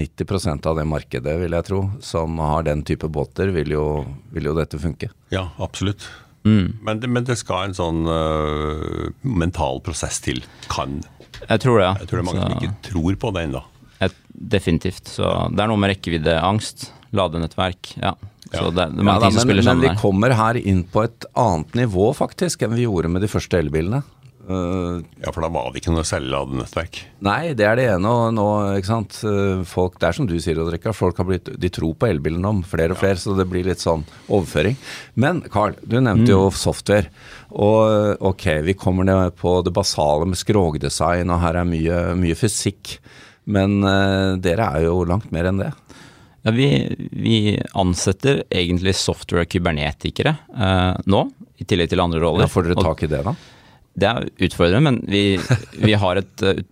90% 0.00 0.64
av 0.70 0.78
det 0.78 0.86
markedet, 0.88 1.34
vil 1.42 1.52
jeg 1.58 1.66
tro, 1.66 1.80
som 2.00 2.38
har 2.40 2.64
den 2.64 2.80
type 2.88 3.08
båter, 3.12 3.52
vil 3.52 3.74
jo, 3.74 3.84
vil 4.32 4.48
jo 4.48 4.54
dette 4.56 4.80
funke. 4.80 5.10
Ja, 5.34 5.50
absolutt. 5.60 6.06
Mm. 6.48 6.78
Men, 6.80 7.02
det, 7.02 7.10
men 7.12 7.26
det 7.28 7.36
skal 7.36 7.66
en 7.68 7.76
sånn 7.76 8.00
uh, 8.08 9.10
mental 9.20 9.82
prosess 9.84 10.22
til. 10.24 10.40
Kan. 10.72 11.02
Jeg 11.42 11.60
tror 11.60 11.76
det, 11.82 11.84
ja. 11.84 11.92
Jeg 12.00 12.08
tror 12.08 12.16
det 12.16 12.22
er 12.22 12.28
mange 12.30 12.40
Så- 12.40 12.48
som 12.48 12.56
ikke 12.56 12.88
tror 12.88 13.18
på 13.26 13.34
det 13.36 13.44
ennå. 13.50 13.62
Definitivt. 14.40 15.04
Så 15.10 15.26
det 15.52 15.60
er 15.60 15.68
noe 15.68 15.76
med 15.76 15.90
rekkeviddeangst, 15.92 16.86
ladenettverk, 17.12 17.90
ja. 18.00 18.14
Så 18.50 18.56
Ja. 18.56 18.70
det, 18.70 18.74
det 18.74 18.80
er 18.86 18.96
Ja, 18.96 19.04
mange 19.04 19.20
da, 19.20 19.30
som 19.30 19.36
men, 19.36 19.44
spiller 19.44 19.66
men 19.68 19.80
vi 19.84 19.90
kommer 20.00 20.32
her 20.34 20.56
inn 20.56 20.80
på 20.84 21.04
et 21.04 21.26
annet 21.36 21.76
nivå 21.76 22.08
faktisk 22.16 22.62
enn 22.64 22.72
vi 22.74 22.86
gjorde 22.86 23.10
med 23.12 23.20
de 23.20 23.28
første 23.28 23.58
elbilene. 23.60 24.00
Eh, 24.50 25.02
Ja, 25.22 25.30
for 25.30 25.44
da 25.44 25.50
var 25.52 25.70
det 25.70 25.82
ikke 25.82 25.92
noe 25.94 26.02
selvladenettverk? 26.06 26.30
ladenettverk. 26.40 27.00
nei, 27.22 27.54
det 27.54 27.66
er 27.66 27.76
det 27.76 27.86
ene. 27.92 28.08
Og 28.10 28.34
nå, 28.34 28.46
ikke 28.78 28.90
sant. 28.90 29.18
Eh, 29.24 29.62
Folk, 29.64 29.98
det 30.00 30.08
er 30.08 30.16
som 30.16 30.26
du 30.26 30.34
sier, 30.40 30.58
Odd-Rikard. 30.58 30.96
Folk 30.96 31.16
har 31.18 31.28
blitt, 31.28 31.50
de 31.60 31.70
tror 31.70 31.94
på 31.94 32.08
elbilen 32.08 32.44
om 32.44 32.62
flere 32.66 32.96
og 32.96 32.98
flere, 32.98 33.20
så 33.20 33.36
det 33.36 33.48
blir 33.50 33.64
litt 33.68 33.82
sånn 33.82 34.04
overføring. 34.28 34.76
Men 35.14 35.42
Carl, 35.42 35.76
du 35.86 36.00
nevnte 36.00 36.32
jo 36.32 36.50
software. 36.50 37.10
Og 37.50 38.16
ok, 38.20 38.62
vi 38.66 38.74
kommer 38.74 39.04
ned 39.04 39.36
på 39.36 39.62
det 39.64 39.72
basale 39.72 40.26
med 40.26 40.38
skrogdesign, 40.40 41.30
og 41.30 41.40
her 41.40 41.60
er 41.60 41.68
mye, 41.68 42.00
mye 42.18 42.38
fysikk. 42.38 42.98
Men 43.50 43.80
uh, 43.82 44.36
dere 44.38 44.66
er 44.76 44.84
jo 44.86 45.04
langt 45.08 45.30
mer 45.32 45.48
enn 45.50 45.58
det. 45.62 45.70
Ja, 46.42 46.52
vi, 46.56 46.68
vi 47.12 47.38
ansetter 47.76 48.44
egentlig 48.48 48.94
software-kybernetikere 48.96 50.36
uh, 50.56 50.96
nå, 51.10 51.26
i 51.60 51.66
tillegg 51.68 51.90
til 51.92 52.00
andre 52.00 52.22
roller. 52.22 52.46
Ja, 52.46 52.52
får 52.52 52.70
dere 52.70 52.84
tak 52.84 53.02
i 53.04 53.10
det, 53.10 53.24
da? 53.26 53.34
Det 54.00 54.08
er 54.10 54.28
utfordrende, 54.48 54.82
men 54.90 55.00
vi, 55.10 55.22
vi 55.84 55.96
har 56.00 56.20
et 56.22 56.44
eh, 56.46 56.62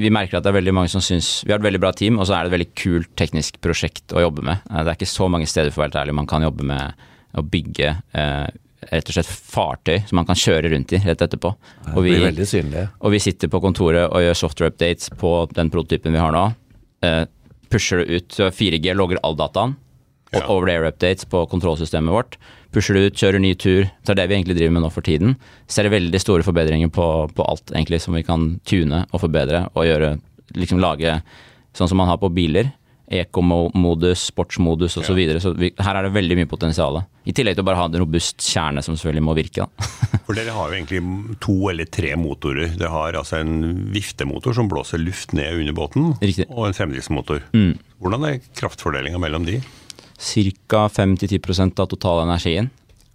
vi 0.00 0.10
merker 0.12 0.40
at 0.40 0.44
det 0.44 0.50
er 0.50 0.56
veldig 0.58 0.72
mange 0.74 0.90
som 0.90 1.00
syns 1.04 1.28
Vi 1.46 1.52
har 1.52 1.60
et 1.60 1.64
veldig 1.64 1.78
bra 1.80 1.92
team, 1.96 2.16
og 2.18 2.26
så 2.26 2.34
er 2.34 2.42
det 2.42 2.50
et 2.50 2.56
veldig 2.56 2.70
kult 2.80 3.12
teknisk 3.16 3.60
prosjekt 3.62 4.12
å 4.16 4.24
jobbe 4.24 4.42
med. 4.46 4.64
Eh, 4.70 4.82
Det 4.82 4.90
er 4.94 4.98
ikke 4.98 5.10
så 5.12 5.28
mange 5.30 5.46
steder 5.50 5.70
for 5.74 5.84
å 5.84 5.86
være 5.86 6.02
ærlig 6.04 6.16
man 6.18 6.28
kan 6.30 6.42
jobbe 6.44 6.66
med 6.66 7.06
å 7.38 7.44
bygge 7.46 7.92
eh, 8.18 8.48
rett 8.90 9.10
og 9.12 9.14
slett 9.14 9.28
fartøy 9.30 10.00
som 10.08 10.18
man 10.18 10.26
kan 10.26 10.38
kjøre 10.40 10.72
rundt 10.72 10.92
i 10.96 11.02
rett 11.04 11.22
etterpå. 11.22 11.52
Og 11.94 12.02
vi, 12.02 12.16
og 12.98 13.12
vi 13.14 13.20
sitter 13.22 13.52
på 13.52 13.60
kontoret 13.62 14.08
og 14.08 14.24
gjør 14.24 14.38
software 14.40 14.72
updates 14.72 15.12
på 15.20 15.34
den 15.54 15.70
prototypen 15.70 16.16
vi 16.16 16.22
har 16.22 16.34
nå. 16.34 16.46
Eh, 17.06 17.22
pusher 17.70 18.02
det 18.02 18.18
ut, 18.24 18.40
4G 18.56 18.96
logger 18.98 19.20
all 19.22 19.38
dataen. 19.38 19.76
Ja. 20.30 20.44
over 20.46 20.66
the 20.68 20.72
air 20.76 20.84
updates 20.86 21.24
på 21.26 21.40
kontrollsystemet 21.50 22.12
vårt. 22.14 22.36
Pusher 22.70 22.94
det 22.94 23.04
ut, 23.10 23.18
kjører 23.18 23.42
ny 23.42 23.54
tur. 23.58 23.88
Det 24.06 24.12
er 24.14 24.18
det 24.20 24.28
vi 24.30 24.36
egentlig 24.38 24.58
driver 24.58 24.74
med 24.76 24.84
nå 24.84 24.90
for 24.94 25.06
tiden. 25.06 25.36
Ser 25.70 25.90
veldig 25.90 26.20
store 26.22 26.46
forbedringer 26.46 26.90
på, 26.94 27.06
på 27.34 27.46
alt 27.50 27.72
egentlig 27.74 27.98
som 28.04 28.14
vi 28.14 28.22
kan 28.26 28.52
tune 28.68 29.04
og 29.10 29.22
forbedre 29.24 29.64
og 29.74 29.88
gjøre 29.88 30.12
liksom 30.58 30.82
lage 30.82 31.18
sånn 31.76 31.90
som 31.90 31.98
man 32.00 32.10
har 32.10 32.20
på 32.22 32.30
biler. 32.34 32.70
Ekomodus, 33.10 34.28
sportsmodus 34.30 34.94
osv. 35.00 35.08
Så, 35.08 35.14
videre. 35.18 35.40
så 35.42 35.50
vi, 35.58 35.72
her 35.82 35.98
er 35.98 36.06
det 36.06 36.12
veldig 36.14 36.36
mye 36.38 36.50
potensial. 36.50 37.00
I 37.26 37.34
tillegg 37.34 37.56
til 37.58 37.64
å 37.64 37.66
bare 37.66 37.80
ha 37.80 37.88
en 37.90 37.98
robust 37.98 38.38
kjerne 38.46 38.84
som 38.86 38.94
selvfølgelig 38.94 39.24
må 39.26 39.34
virke. 39.34 39.66
For 40.28 40.38
dere 40.38 40.54
har 40.54 40.70
jo 40.70 40.78
egentlig 40.78 41.36
to 41.42 41.56
eller 41.72 41.90
tre 41.90 42.14
motorer. 42.14 42.70
Dere 42.78 42.92
har 42.94 43.18
altså 43.18 43.40
en 43.42 43.90
viftemotor 43.90 44.54
som 44.54 44.70
blåser 44.70 45.02
luft 45.02 45.34
ned 45.34 45.58
under 45.58 45.74
båten, 45.74 46.12
Riktig. 46.22 46.46
og 46.54 46.68
en 46.68 46.78
fremdriftsmotor. 46.78 47.48
Hvordan 47.98 48.28
er 48.30 48.38
kraftfordelinga 48.62 49.18
mellom 49.26 49.48
de? 49.48 49.58
Ca. 50.20 50.84
5-10 50.92 51.80
av 51.80 51.88
totalenergien 51.88 52.68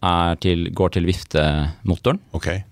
er 0.06 0.40
til, 0.42 0.70
går 0.74 0.96
til 0.98 1.06
viftemotoren. 1.08 2.20
Okay. 2.36 2.64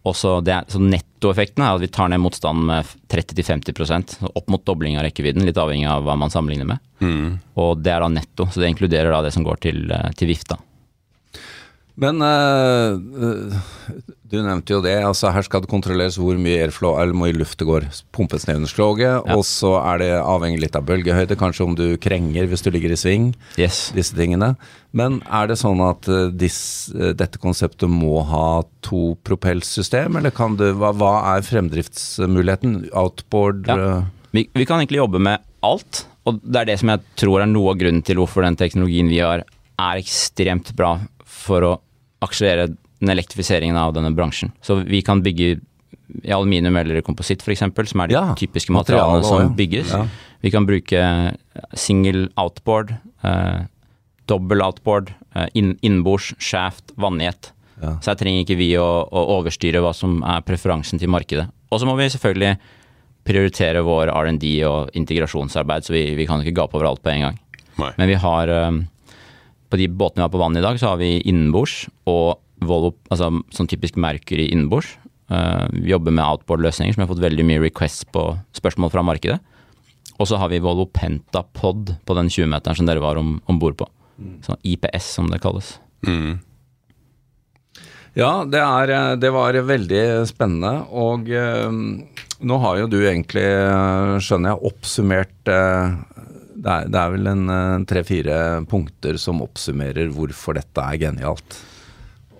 Det 0.00 0.54
så 0.72 0.80
nettoeffekten 0.80 1.64
er 1.64 1.74
at 1.74 1.82
vi 1.82 1.90
tar 1.92 2.08
ned 2.08 2.22
motstanden 2.22 2.64
med 2.70 2.88
30-50 3.12 4.14
så 4.16 4.30
Opp 4.32 4.48
mot 4.48 4.64
dobling 4.64 4.96
av 4.96 5.04
rekkevidden, 5.04 5.44
litt 5.44 5.60
avhengig 5.60 5.90
av 5.90 6.06
hva 6.06 6.16
man 6.16 6.32
sammenligner 6.32 6.70
med. 6.70 6.80
Og 7.60 7.82
det 7.84 7.92
er 7.92 8.00
da 8.00 8.08
netto, 8.08 8.46
så 8.48 8.62
det 8.62 8.70
inkluderer 8.72 9.12
da 9.12 9.20
det 9.26 9.34
som 9.34 9.44
går 9.44 9.60
til, 9.60 9.90
eh, 9.92 10.10
til 10.16 10.32
vifta. 10.32 10.56
Men 11.98 12.22
eh, 12.22 12.98
du 14.30 14.36
nevnte 14.38 14.76
jo 14.76 14.80
det. 14.84 14.94
altså 15.02 15.32
Her 15.34 15.42
skal 15.42 15.64
det 15.64 15.70
kontrolleres 15.72 16.18
hvor 16.20 16.38
mye 16.38 16.60
airflow 16.62 16.94
eller 16.94 17.10
hvor 17.16 17.26
mye 17.26 17.36
luft 17.36 17.58
det 17.58 17.66
går. 17.66 17.86
Pumpes 18.14 18.46
ned 18.46 18.60
under 18.60 18.70
skroget. 18.70 19.26
Og 19.34 19.42
så 19.46 19.72
er 19.80 20.02
det 20.02 20.10
avhengig 20.20 20.62
litt 20.62 20.78
av 20.78 20.86
bølgehøyde, 20.86 21.38
kanskje 21.40 21.66
om 21.66 21.74
du 21.78 21.86
krenger 22.02 22.46
hvis 22.50 22.62
du 22.62 22.70
ligger 22.70 22.94
i 22.94 23.00
sving. 23.00 23.32
Yes. 23.58 23.88
Disse 23.96 24.14
tingene. 24.14 24.52
Men 24.96 25.18
er 25.26 25.50
det 25.50 25.58
sånn 25.58 25.82
at 25.82 26.06
uh, 26.10 26.28
dis, 26.30 26.60
uh, 26.94 27.10
dette 27.16 27.42
konseptet 27.42 27.90
må 27.90 28.22
ha 28.30 28.62
to 28.86 29.16
propellsystem, 29.26 30.18
eller 30.20 30.34
kan 30.34 30.56
du 30.58 30.68
hva, 30.78 30.94
hva 30.94 31.12
er 31.34 31.46
fremdriftsmuligheten? 31.46 32.84
Outboard? 32.94 33.66
Ja. 33.70 34.02
Vi, 34.30 34.46
vi 34.54 34.66
kan 34.66 34.78
egentlig 34.78 35.02
jobbe 35.02 35.22
med 35.22 35.42
alt, 35.66 36.04
og 36.26 36.38
det 36.42 36.62
er 36.62 36.70
det 36.70 36.80
som 36.80 36.94
jeg 36.94 37.02
tror 37.18 37.42
er 37.42 37.50
noe 37.50 37.74
av 37.74 37.80
grunnen 37.82 38.04
til 38.06 38.18
hvorfor 38.22 38.46
den 38.46 38.58
teknologien 38.58 39.10
vi 39.10 39.22
har 39.22 39.42
er 39.80 40.00
ekstremt 40.00 40.70
bra 40.78 41.00
for 41.40 41.66
å 41.66 41.72
akselerere 42.24 42.70
den 43.00 43.12
elektrifiseringen 43.14 43.78
av 43.80 43.94
denne 43.96 44.12
bransjen. 44.12 44.52
Så 44.64 44.80
vi 44.84 45.00
kan 45.04 45.22
bygge 45.24 45.54
i 46.24 46.32
aluminium 46.34 46.76
eller 46.76 47.00
kompositt 47.06 47.42
f.eks., 47.44 47.62
som 47.62 48.02
er 48.02 48.10
de 48.10 48.16
Ja, 48.16 48.24
typiske 48.38 48.72
materiale 48.74 49.20
materialene 49.20 49.26
som 49.26 49.36
også, 49.38 49.46
ja. 49.46 49.54
bygges. 49.56 49.92
Ja. 49.94 50.02
Vi 50.40 50.50
kan 50.52 50.66
bruke 50.66 51.04
single 51.78 52.28
outboard, 52.40 52.94
eh, 53.22 53.62
dobbel 54.30 54.64
outboard, 54.64 55.14
eh, 55.34 55.48
inn, 55.54 55.76
innbords, 55.86 56.34
shaft, 56.38 56.92
vannjet. 56.96 57.52
Ja. 57.80 57.96
Så 58.02 58.12
her 58.12 58.20
trenger 58.20 58.44
ikke 58.44 58.58
vi 58.60 58.72
å, 58.76 58.88
å 59.06 59.24
overstyre 59.38 59.80
hva 59.84 59.94
som 59.96 60.20
er 60.26 60.44
preferansen 60.44 61.00
til 61.00 61.12
markedet. 61.12 61.48
Og 61.70 61.80
så 61.80 61.88
må 61.88 61.96
vi 61.96 62.10
selvfølgelig 62.12 62.58
prioritere 63.24 63.82
vår 63.86 64.10
R&D 64.12 64.50
og 64.66 64.90
integrasjonsarbeid, 64.96 65.86
så 65.86 65.94
vi, 65.94 66.04
vi 66.18 66.26
kan 66.28 66.42
ikke 66.42 66.56
gape 66.56 66.76
over 66.76 66.90
alt 66.90 67.02
på 67.04 67.12
en 67.12 67.28
gang. 67.28 67.40
Nei. 67.80 67.92
Men 67.96 68.10
vi 68.10 68.18
har 68.20 68.50
eh, 68.52 68.70
På 69.70 69.78
de 69.78 69.86
båtene 69.88 70.22
vi 70.22 70.26
har 70.26 70.32
på 70.32 70.40
vannet 70.42 70.62
i 70.62 70.66
dag, 70.66 70.80
så 70.80 70.92
har 70.92 71.00
vi 71.02 71.18
innenbords 71.20 71.84
og 72.10 72.40
Volvo, 72.60 72.90
altså 73.08 73.30
sånn 73.56 73.70
typisk 73.70 73.96
Mercury 73.96 74.50
innenbords. 74.50 74.90
Uh, 75.32 75.64
vi 75.72 75.94
jobber 75.94 76.12
med 76.12 76.26
outboard-løsninger, 76.26 76.92
som 76.92 77.04
har 77.04 77.08
fått 77.08 77.22
veldig 77.22 77.46
mye 77.46 77.62
requests 77.62 78.04
på 78.12 78.26
spørsmål 78.58 78.92
fra 78.92 79.04
markedet. 79.06 79.38
Og 80.20 80.28
så 80.28 80.36
har 80.36 80.50
vi 80.52 80.60
Volvo 80.60 80.84
Penta 80.92 81.40
Pod 81.56 81.94
på 82.04 82.16
den 82.18 82.28
20-meteren 82.28 82.76
som 82.76 82.90
dere 82.90 83.00
var 83.00 83.16
om 83.16 83.60
bord 83.62 83.78
på. 83.80 83.88
Sånn 84.44 84.60
IPS, 84.68 85.14
som 85.16 85.30
det 85.32 85.40
kalles. 85.40 85.78
Mm. 86.04 86.40
Ja, 88.18 88.42
det, 88.44 88.60
er, 88.60 88.90
eh, 88.90 89.16
det 89.22 89.30
var 89.32 89.54
veldig 89.54 90.02
spennende. 90.28 90.72
Og 90.90 91.30
eh, 91.30 91.70
nå 92.40 92.58
har 92.64 92.80
jo 92.80 92.88
du 92.90 92.98
egentlig, 93.00 93.44
eh, 93.46 94.16
skjønner 94.24 94.54
jeg, 94.54 94.72
oppsummert 94.72 95.52
eh, 95.52 95.94
det, 96.60 96.70
er, 96.70 96.88
det 96.92 97.00
er 97.00 97.12
vel 97.14 97.30
en 97.30 97.52
eh, 97.54 97.84
tre-fire 97.88 98.38
punkter 98.68 99.18
som 99.20 99.40
oppsummerer 99.44 100.12
hvorfor 100.14 100.58
dette 100.58 100.84
er 100.84 101.00
genialt. 101.00 101.58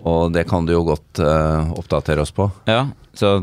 Og 0.08 0.32
det 0.32 0.46
kan 0.48 0.64
du 0.64 0.72
jo 0.72 0.84
godt 0.88 1.20
uh, 1.20 1.72
oppdatere 1.76 2.22
oss 2.24 2.32
på. 2.32 2.46
Ja, 2.64 2.86
så 3.12 3.42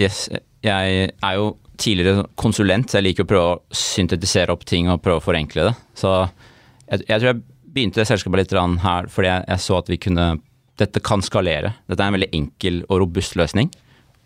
yes, 0.00 0.24
jeg 0.64 1.10
er 1.12 1.34
jo 1.36 1.50
tidligere 1.76 2.24
konsulent, 2.38 2.88
så 2.88 3.00
jeg 3.00 3.10
liker 3.10 3.26
å 3.26 3.28
prøve 3.28 3.50
å 3.50 3.76
syntetisere 3.76 4.54
opp 4.54 4.64
ting 4.68 4.88
og 4.88 5.02
prøve 5.04 5.20
å 5.20 5.24
forenkle 5.24 5.66
det. 5.68 5.74
Så 5.98 6.14
jeg, 6.22 7.04
jeg 7.08 7.18
tror 7.18 7.28
jeg 7.28 7.42
begynte 7.72 8.06
selskapet 8.08 8.42
litt 8.42 8.56
her 8.84 9.08
fordi 9.12 9.30
jeg, 9.30 9.44
jeg 9.48 9.64
så 9.66 9.78
at 9.80 9.92
vi 9.92 10.00
kunne 10.08 10.32
Dette 10.80 11.02
kan 11.04 11.20
skalere. 11.22 11.74
Dette 11.86 12.00
er 12.00 12.08
en 12.08 12.14
veldig 12.16 12.30
enkel 12.32 12.78
og 12.88 13.02
robust 13.02 13.34
løsning. 13.36 13.68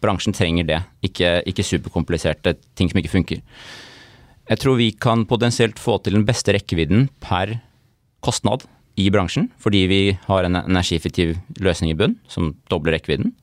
Bransjen 0.01 0.33
trenger 0.33 0.65
det, 0.65 0.79
ikke, 1.05 1.41
ikke 1.51 1.65
superkompliserte 1.67 2.53
ting 2.79 2.89
som 2.89 3.01
ikke 3.01 3.11
funker. 3.11 3.41
Jeg 4.47 4.61
tror 4.63 4.77
vi 4.79 4.93
kan 4.93 5.25
potensielt 5.27 5.81
få 5.83 5.99
til 6.05 6.15
den 6.19 6.27
beste 6.29 6.55
rekkevidden 6.55 7.09
per 7.25 7.57
kostnad 8.23 8.63
i 8.97 9.09
bransjen, 9.13 9.51
fordi 9.61 9.83
vi 9.91 10.01
har 10.29 10.47
en 10.47 10.57
energieffektiv 10.63 11.35
løsning 11.61 11.91
i 11.93 11.99
bunn 11.99 12.15
som 12.33 12.55
dobler 12.73 12.97
rekkevidden 12.97 13.35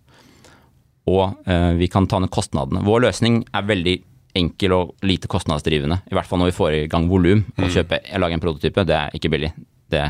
og 1.12 1.36
eh, 1.52 1.74
vi 1.76 1.90
kan 1.92 2.06
ta 2.08 2.20
ned 2.24 2.32
kostnadene. 2.32 2.80
Vår 2.88 3.02
løsning 3.04 3.42
er 3.52 3.66
veldig 3.68 3.98
enkel 4.40 4.72
og 4.74 4.94
lite 5.06 5.28
kostnadsdrivende. 5.30 5.98
I 6.10 6.16
hvert 6.16 6.30
fall 6.30 6.40
når 6.40 6.50
vi 6.54 6.56
får 6.58 6.76
i 6.78 6.84
gang 6.90 7.10
volum. 7.12 7.42
Å 7.60 7.68
kjøpe, 7.70 8.00
lage 8.24 8.38
en 8.38 8.44
prototype, 8.44 8.86
det 8.88 8.96
er 8.96 9.18
ikke 9.20 9.30
billig. 9.34 9.50
Det, 9.92 10.06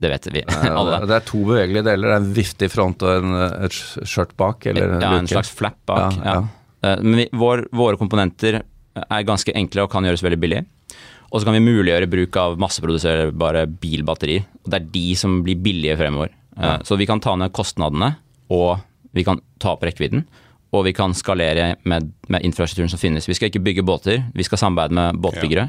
det 0.00 0.10
vet 0.14 0.28
vi 0.32 0.42
alle. 0.70 0.96
Eh, 1.02 1.04
Det 1.10 1.18
er 1.18 1.26
to 1.28 1.42
bevegelige 1.44 1.84
deler. 1.90 2.08
Det 2.08 2.16
er 2.16 2.24
en 2.24 2.32
vifte 2.40 2.66
i 2.66 2.72
front 2.72 3.04
og 3.04 3.18
en, 3.18 3.36
et 3.68 3.76
skjørt 3.76 4.32
bak. 4.40 4.64
Eller 4.72 4.96
ja, 4.96 5.12
en 5.12 5.28
luke. 5.28 5.34
slags 5.34 5.52
flap 5.60 5.76
bak. 5.90 6.16
Ja, 6.16 6.24
Ja, 6.24 6.40
ja. 6.40 6.96
Men 7.04 7.18
vi, 7.20 7.28
vår, 7.36 7.66
våre 7.76 8.00
komponenter 8.00 8.62
er 8.98 9.26
ganske 9.28 9.54
enkle 9.56 9.84
og 9.84 9.92
kan 9.92 10.06
gjøres 10.06 10.24
veldig 10.24 10.40
billig. 10.40 10.60
Og 11.30 11.38
så 11.38 11.46
kan 11.46 11.54
vi 11.54 11.62
muliggjøre 11.62 12.10
bruk 12.10 12.36
av 12.42 12.58
masseproduserbare 12.58 13.66
bilbatterier. 13.80 14.46
Og 14.64 14.72
det 14.72 14.80
er 14.80 14.92
de 14.96 15.06
som 15.18 15.40
blir 15.46 15.60
billige 15.62 15.98
fremover. 16.00 16.32
Ja. 16.56 16.78
Så 16.84 16.98
vi 16.98 17.06
kan 17.06 17.22
ta 17.22 17.36
ned 17.38 17.54
kostnadene, 17.54 18.16
og 18.50 18.80
vi 19.14 19.24
kan 19.26 19.38
ta 19.62 19.76
opp 19.76 19.84
rekkevidden. 19.86 20.26
og 20.70 20.84
vi 20.86 20.92
kan 20.94 21.14
skalere 21.18 21.74
med, 21.82 22.12
med 22.30 22.44
infrastrukturen 22.46 22.90
som 22.92 23.00
finnes. 23.00 23.26
Vi 23.26 23.34
skal 23.34 23.50
ikke 23.50 23.62
bygge 23.66 23.82
båter, 23.86 24.22
vi 24.34 24.46
skal 24.46 24.60
samarbeide 24.60 24.94
med 24.94 25.18
båtbyggere. 25.22 25.66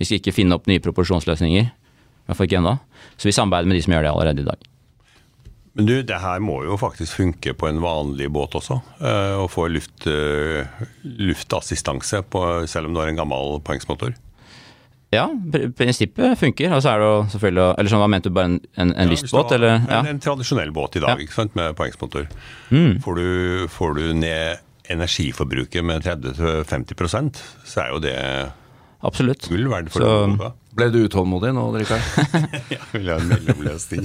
Vi 0.00 0.08
skal 0.08 0.22
ikke 0.22 0.32
finne 0.32 0.56
opp 0.56 0.68
nye 0.70 0.80
proporsjonsløsninger. 0.80 1.68
I 1.68 2.30
hvert 2.30 2.38
fall 2.38 2.48
ikke 2.48 2.60
ennå. 2.60 2.78
Så 3.20 3.28
vi 3.28 3.34
samarbeider 3.36 3.68
med 3.68 3.76
de 3.76 3.84
som 3.84 3.92
gjør 3.92 4.06
det 4.06 4.12
allerede 4.14 4.44
i 4.44 4.48
dag. 4.48 4.67
Men 5.74 5.86
du, 5.86 6.02
det 6.02 6.16
her 6.20 6.40
må 6.40 6.62
jo 6.64 6.76
faktisk 6.80 7.16
funke 7.20 7.52
på 7.54 7.68
en 7.68 7.80
vanlig 7.82 8.30
båt 8.34 8.54
også. 8.58 8.80
Å 9.00 9.12
Å 9.44 9.48
få 9.50 9.68
luft, 9.70 10.06
eh, 10.06 10.66
luftassistanse 11.04 12.22
på, 12.30 12.42
selv 12.66 12.86
om 12.88 12.94
du 12.96 13.00
har 13.02 13.08
en 13.12 13.16
gammel 13.20 13.60
poengsmotor. 13.66 14.14
Ja, 15.14 15.26
pr- 15.32 15.70
prinsippet 15.72 16.36
funker. 16.38 16.72
Og 16.76 16.82
så 16.84 16.90
er 16.92 16.98
det 17.00 17.06
jo 17.08 17.20
selvfølgelig 17.32 17.78
Eller 17.78 17.88
sånn, 17.94 18.02
hva 18.02 18.08
mente 18.12 18.28
du, 18.28 18.34
bare 18.36 18.50
en, 18.50 18.58
en, 18.76 18.90
en 18.92 19.06
Ja, 19.08 19.12
lystbåt, 19.14 19.52
eller? 19.56 19.78
Ja. 19.88 20.02
en 20.04 20.20
tradisjonell 20.20 20.70
båt 20.76 20.96
i 20.96 21.00
dag 21.04 21.14
Ja. 21.16 21.24
ikke 21.24 21.32
sant, 21.38 21.54
med 21.56 21.76
poengsmotor. 21.78 22.26
Mm. 22.70 22.98
Får, 23.04 23.14
du, 23.16 23.68
får 23.72 23.94
du 23.96 24.02
ned 24.20 24.58
energiforbruket 24.92 25.84
med 25.84 26.04
30-50% 26.04 27.40
så 27.68 27.80
er 27.86 27.90
jo 27.92 27.98
det 28.04 28.14
Absolutt. 29.04 29.48
gull 29.48 29.68
verdt 29.68 29.90
for 29.92 30.00
Så- 30.00 30.36
boka. 30.36 30.52
Ble 30.78 30.88
du 30.94 31.00
utålmodig 31.08 31.50
nå, 31.56 31.64
Rikard? 31.74 32.04
Ja, 32.74 32.78
vil 32.92 33.08
ha 33.10 33.16
en 33.18 33.30
mellomløsning. 33.32 34.04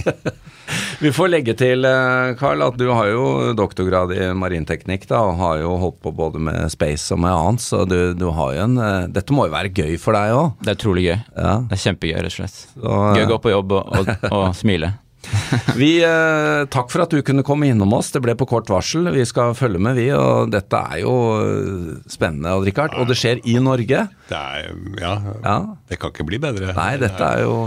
Vi 1.03 1.12
får 1.13 1.30
legge 1.30 1.53
til, 1.60 1.86
eh, 1.86 2.32
Carl, 2.39 2.63
at 2.65 2.77
du 2.80 2.88
har 2.89 3.10
jo 3.12 3.51
doktorgrad 3.58 4.13
i 4.15 4.30
marinteknikk, 4.38 5.06
da, 5.10 5.20
og 5.27 5.38
har 5.38 5.60
jo 5.62 5.75
holdt 5.82 6.00
på 6.01 6.13
både 6.15 6.42
med 6.42 6.72
space 6.74 7.13
og 7.13 7.22
med 7.22 7.34
annet, 7.36 7.62
så 7.65 7.84
du, 7.86 7.98
du 8.18 8.25
har 8.34 8.56
jo 8.56 8.65
en 8.65 8.77
eh, 8.82 9.06
Dette 9.13 9.36
må 9.36 9.46
jo 9.50 9.53
være 9.53 9.74
gøy 9.75 9.98
for 10.01 10.18
deg 10.18 10.34
òg? 10.34 10.53
Det 10.63 10.74
er 10.74 10.80
utrolig 10.80 11.06
gøy. 11.12 11.18
Ja. 11.38 11.56
Det 11.70 11.77
er 11.77 11.84
kjempegøy, 11.86 12.18
rett 12.24 12.34
og 12.34 12.38
slett. 12.39 12.60
Så, 12.74 12.98
Gøy 13.20 13.25
å 13.27 13.32
gå 13.36 13.39
på 13.46 13.53
jobb 13.53 13.77
og, 13.77 13.94
og, 14.00 14.13
og 14.32 14.46
smile. 14.63 14.96
Vi, 15.80 15.89
eh, 16.06 16.63
takk 16.74 16.92
for 16.92 17.03
at 17.06 17.13
du 17.13 17.22
kunne 17.25 17.44
komme 17.46 17.68
innom 17.70 17.94
oss. 17.98 18.12
Det 18.13 18.22
ble 18.24 18.36
på 18.39 18.48
kort 18.50 18.70
varsel. 18.72 19.08
Vi 19.15 19.24
skal 19.30 19.53
følge 19.58 19.82
med, 19.82 19.96
vi. 20.00 20.08
Og 20.15 20.51
dette 20.53 20.80
er 20.94 21.01
jo 21.03 21.13
eh, 21.39 21.89
spennende, 22.12 22.53
Odd 22.58 22.68
Rikard. 22.68 22.96
Og 23.00 23.10
det 23.10 23.18
skjer 23.20 23.42
i 23.50 23.56
Norge. 23.63 24.03
Det 24.30 24.39
er, 24.39 24.72
ja, 25.01 25.13
Ja. 25.44 25.58
det 25.89 26.00
kan 26.01 26.13
ikke 26.13 26.27
bli 26.30 26.39
bedre. 26.44 26.74
Nei, 26.77 26.92
dette 27.01 27.30
er 27.36 27.44
jo 27.46 27.58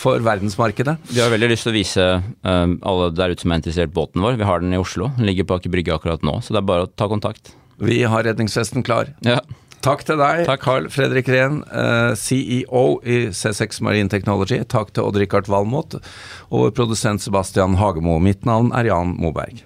for 0.00 0.22
verdensmarkedet. 0.24 0.96
Vi 1.12 1.20
har 1.20 1.32
veldig 1.32 1.50
lyst 1.52 1.66
til 1.66 1.74
å 1.74 1.76
vise 1.76 2.06
um, 2.46 2.78
alle 2.88 3.10
der 3.16 3.34
ute 3.34 3.44
som 3.44 3.52
er 3.54 3.60
interessert 3.60 3.92
båten 3.96 4.22
vår. 4.24 4.38
Vi 4.40 4.48
har 4.48 4.62
den 4.64 4.72
i 4.76 4.80
Oslo. 4.80 5.10
Den 5.18 5.28
ligger 5.28 5.48
på 5.50 5.58
Aker 5.60 5.72
Brygge 5.74 5.96
akkurat 5.96 6.24
nå, 6.26 6.38
så 6.44 6.54
det 6.56 6.62
er 6.62 6.68
bare 6.70 6.86
å 6.86 6.92
ta 6.92 7.08
kontakt. 7.10 7.52
Vi 7.80 8.02
har 8.08 8.24
redningsvesten 8.26 8.84
klar. 8.86 9.12
Ja. 9.24 9.38
Takk 9.80 10.02
til 10.04 10.18
deg, 10.20 10.42
Takk. 10.44 10.60
Carl 10.60 10.88
Fredrik 10.92 11.28
Rehn, 11.32 11.62
eh, 11.72 12.12
CEO 12.20 13.00
i 13.00 13.30
C6 13.32 13.80
Marine 13.80 14.12
Technology. 14.12 14.60
Takk 14.68 14.92
til 14.92 15.06
Odd-Rikard 15.08 15.48
Valmot 15.48 15.96
og 16.50 16.56
vår 16.66 16.74
produsent 16.76 17.24
Sebastian 17.24 17.78
Hagemo. 17.80 18.18
Mitt 18.20 18.44
navn 18.44 18.72
er 18.76 18.90
Jan 18.90 19.16
Moberg. 19.16 19.62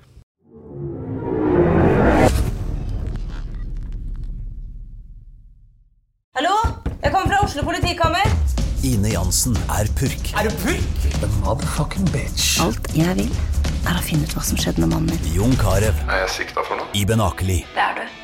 Hallo? 6.38 6.54
Jeg 7.02 7.10
kommer 7.12 7.28
fra 7.34 7.42
Oslo 7.44 7.66
politikammer. 7.66 8.30
Ine 8.86 9.10
Jansen 9.16 9.56
er 9.66 9.90
purk. 9.98 10.30
Er 10.38 10.46
du 10.48 10.54
purk? 10.62 11.04
The 11.20 11.30
motherfucking 11.42 12.06
bitch. 12.14 12.60
Alt 12.62 12.86
jeg 12.94 13.18
vil, 13.18 13.30
er 13.86 13.98
å 13.98 14.02
finne 14.04 14.28
ut 14.28 14.34
hva 14.38 14.46
som 14.46 14.58
skjedde 14.60 14.84
med 14.84 14.94
mannen 14.94 15.10
min. 15.14 15.32
Jon 15.34 15.58
Carew. 15.58 15.90
Er 16.06 16.22
jeg 16.26 16.36
sikta 16.38 16.62
for 16.62 16.78
noe? 16.78 16.90
Iben 16.94 17.22
Akeli. 17.24 17.64
Det 17.74 17.82
er 17.82 17.98
du. 18.04 18.23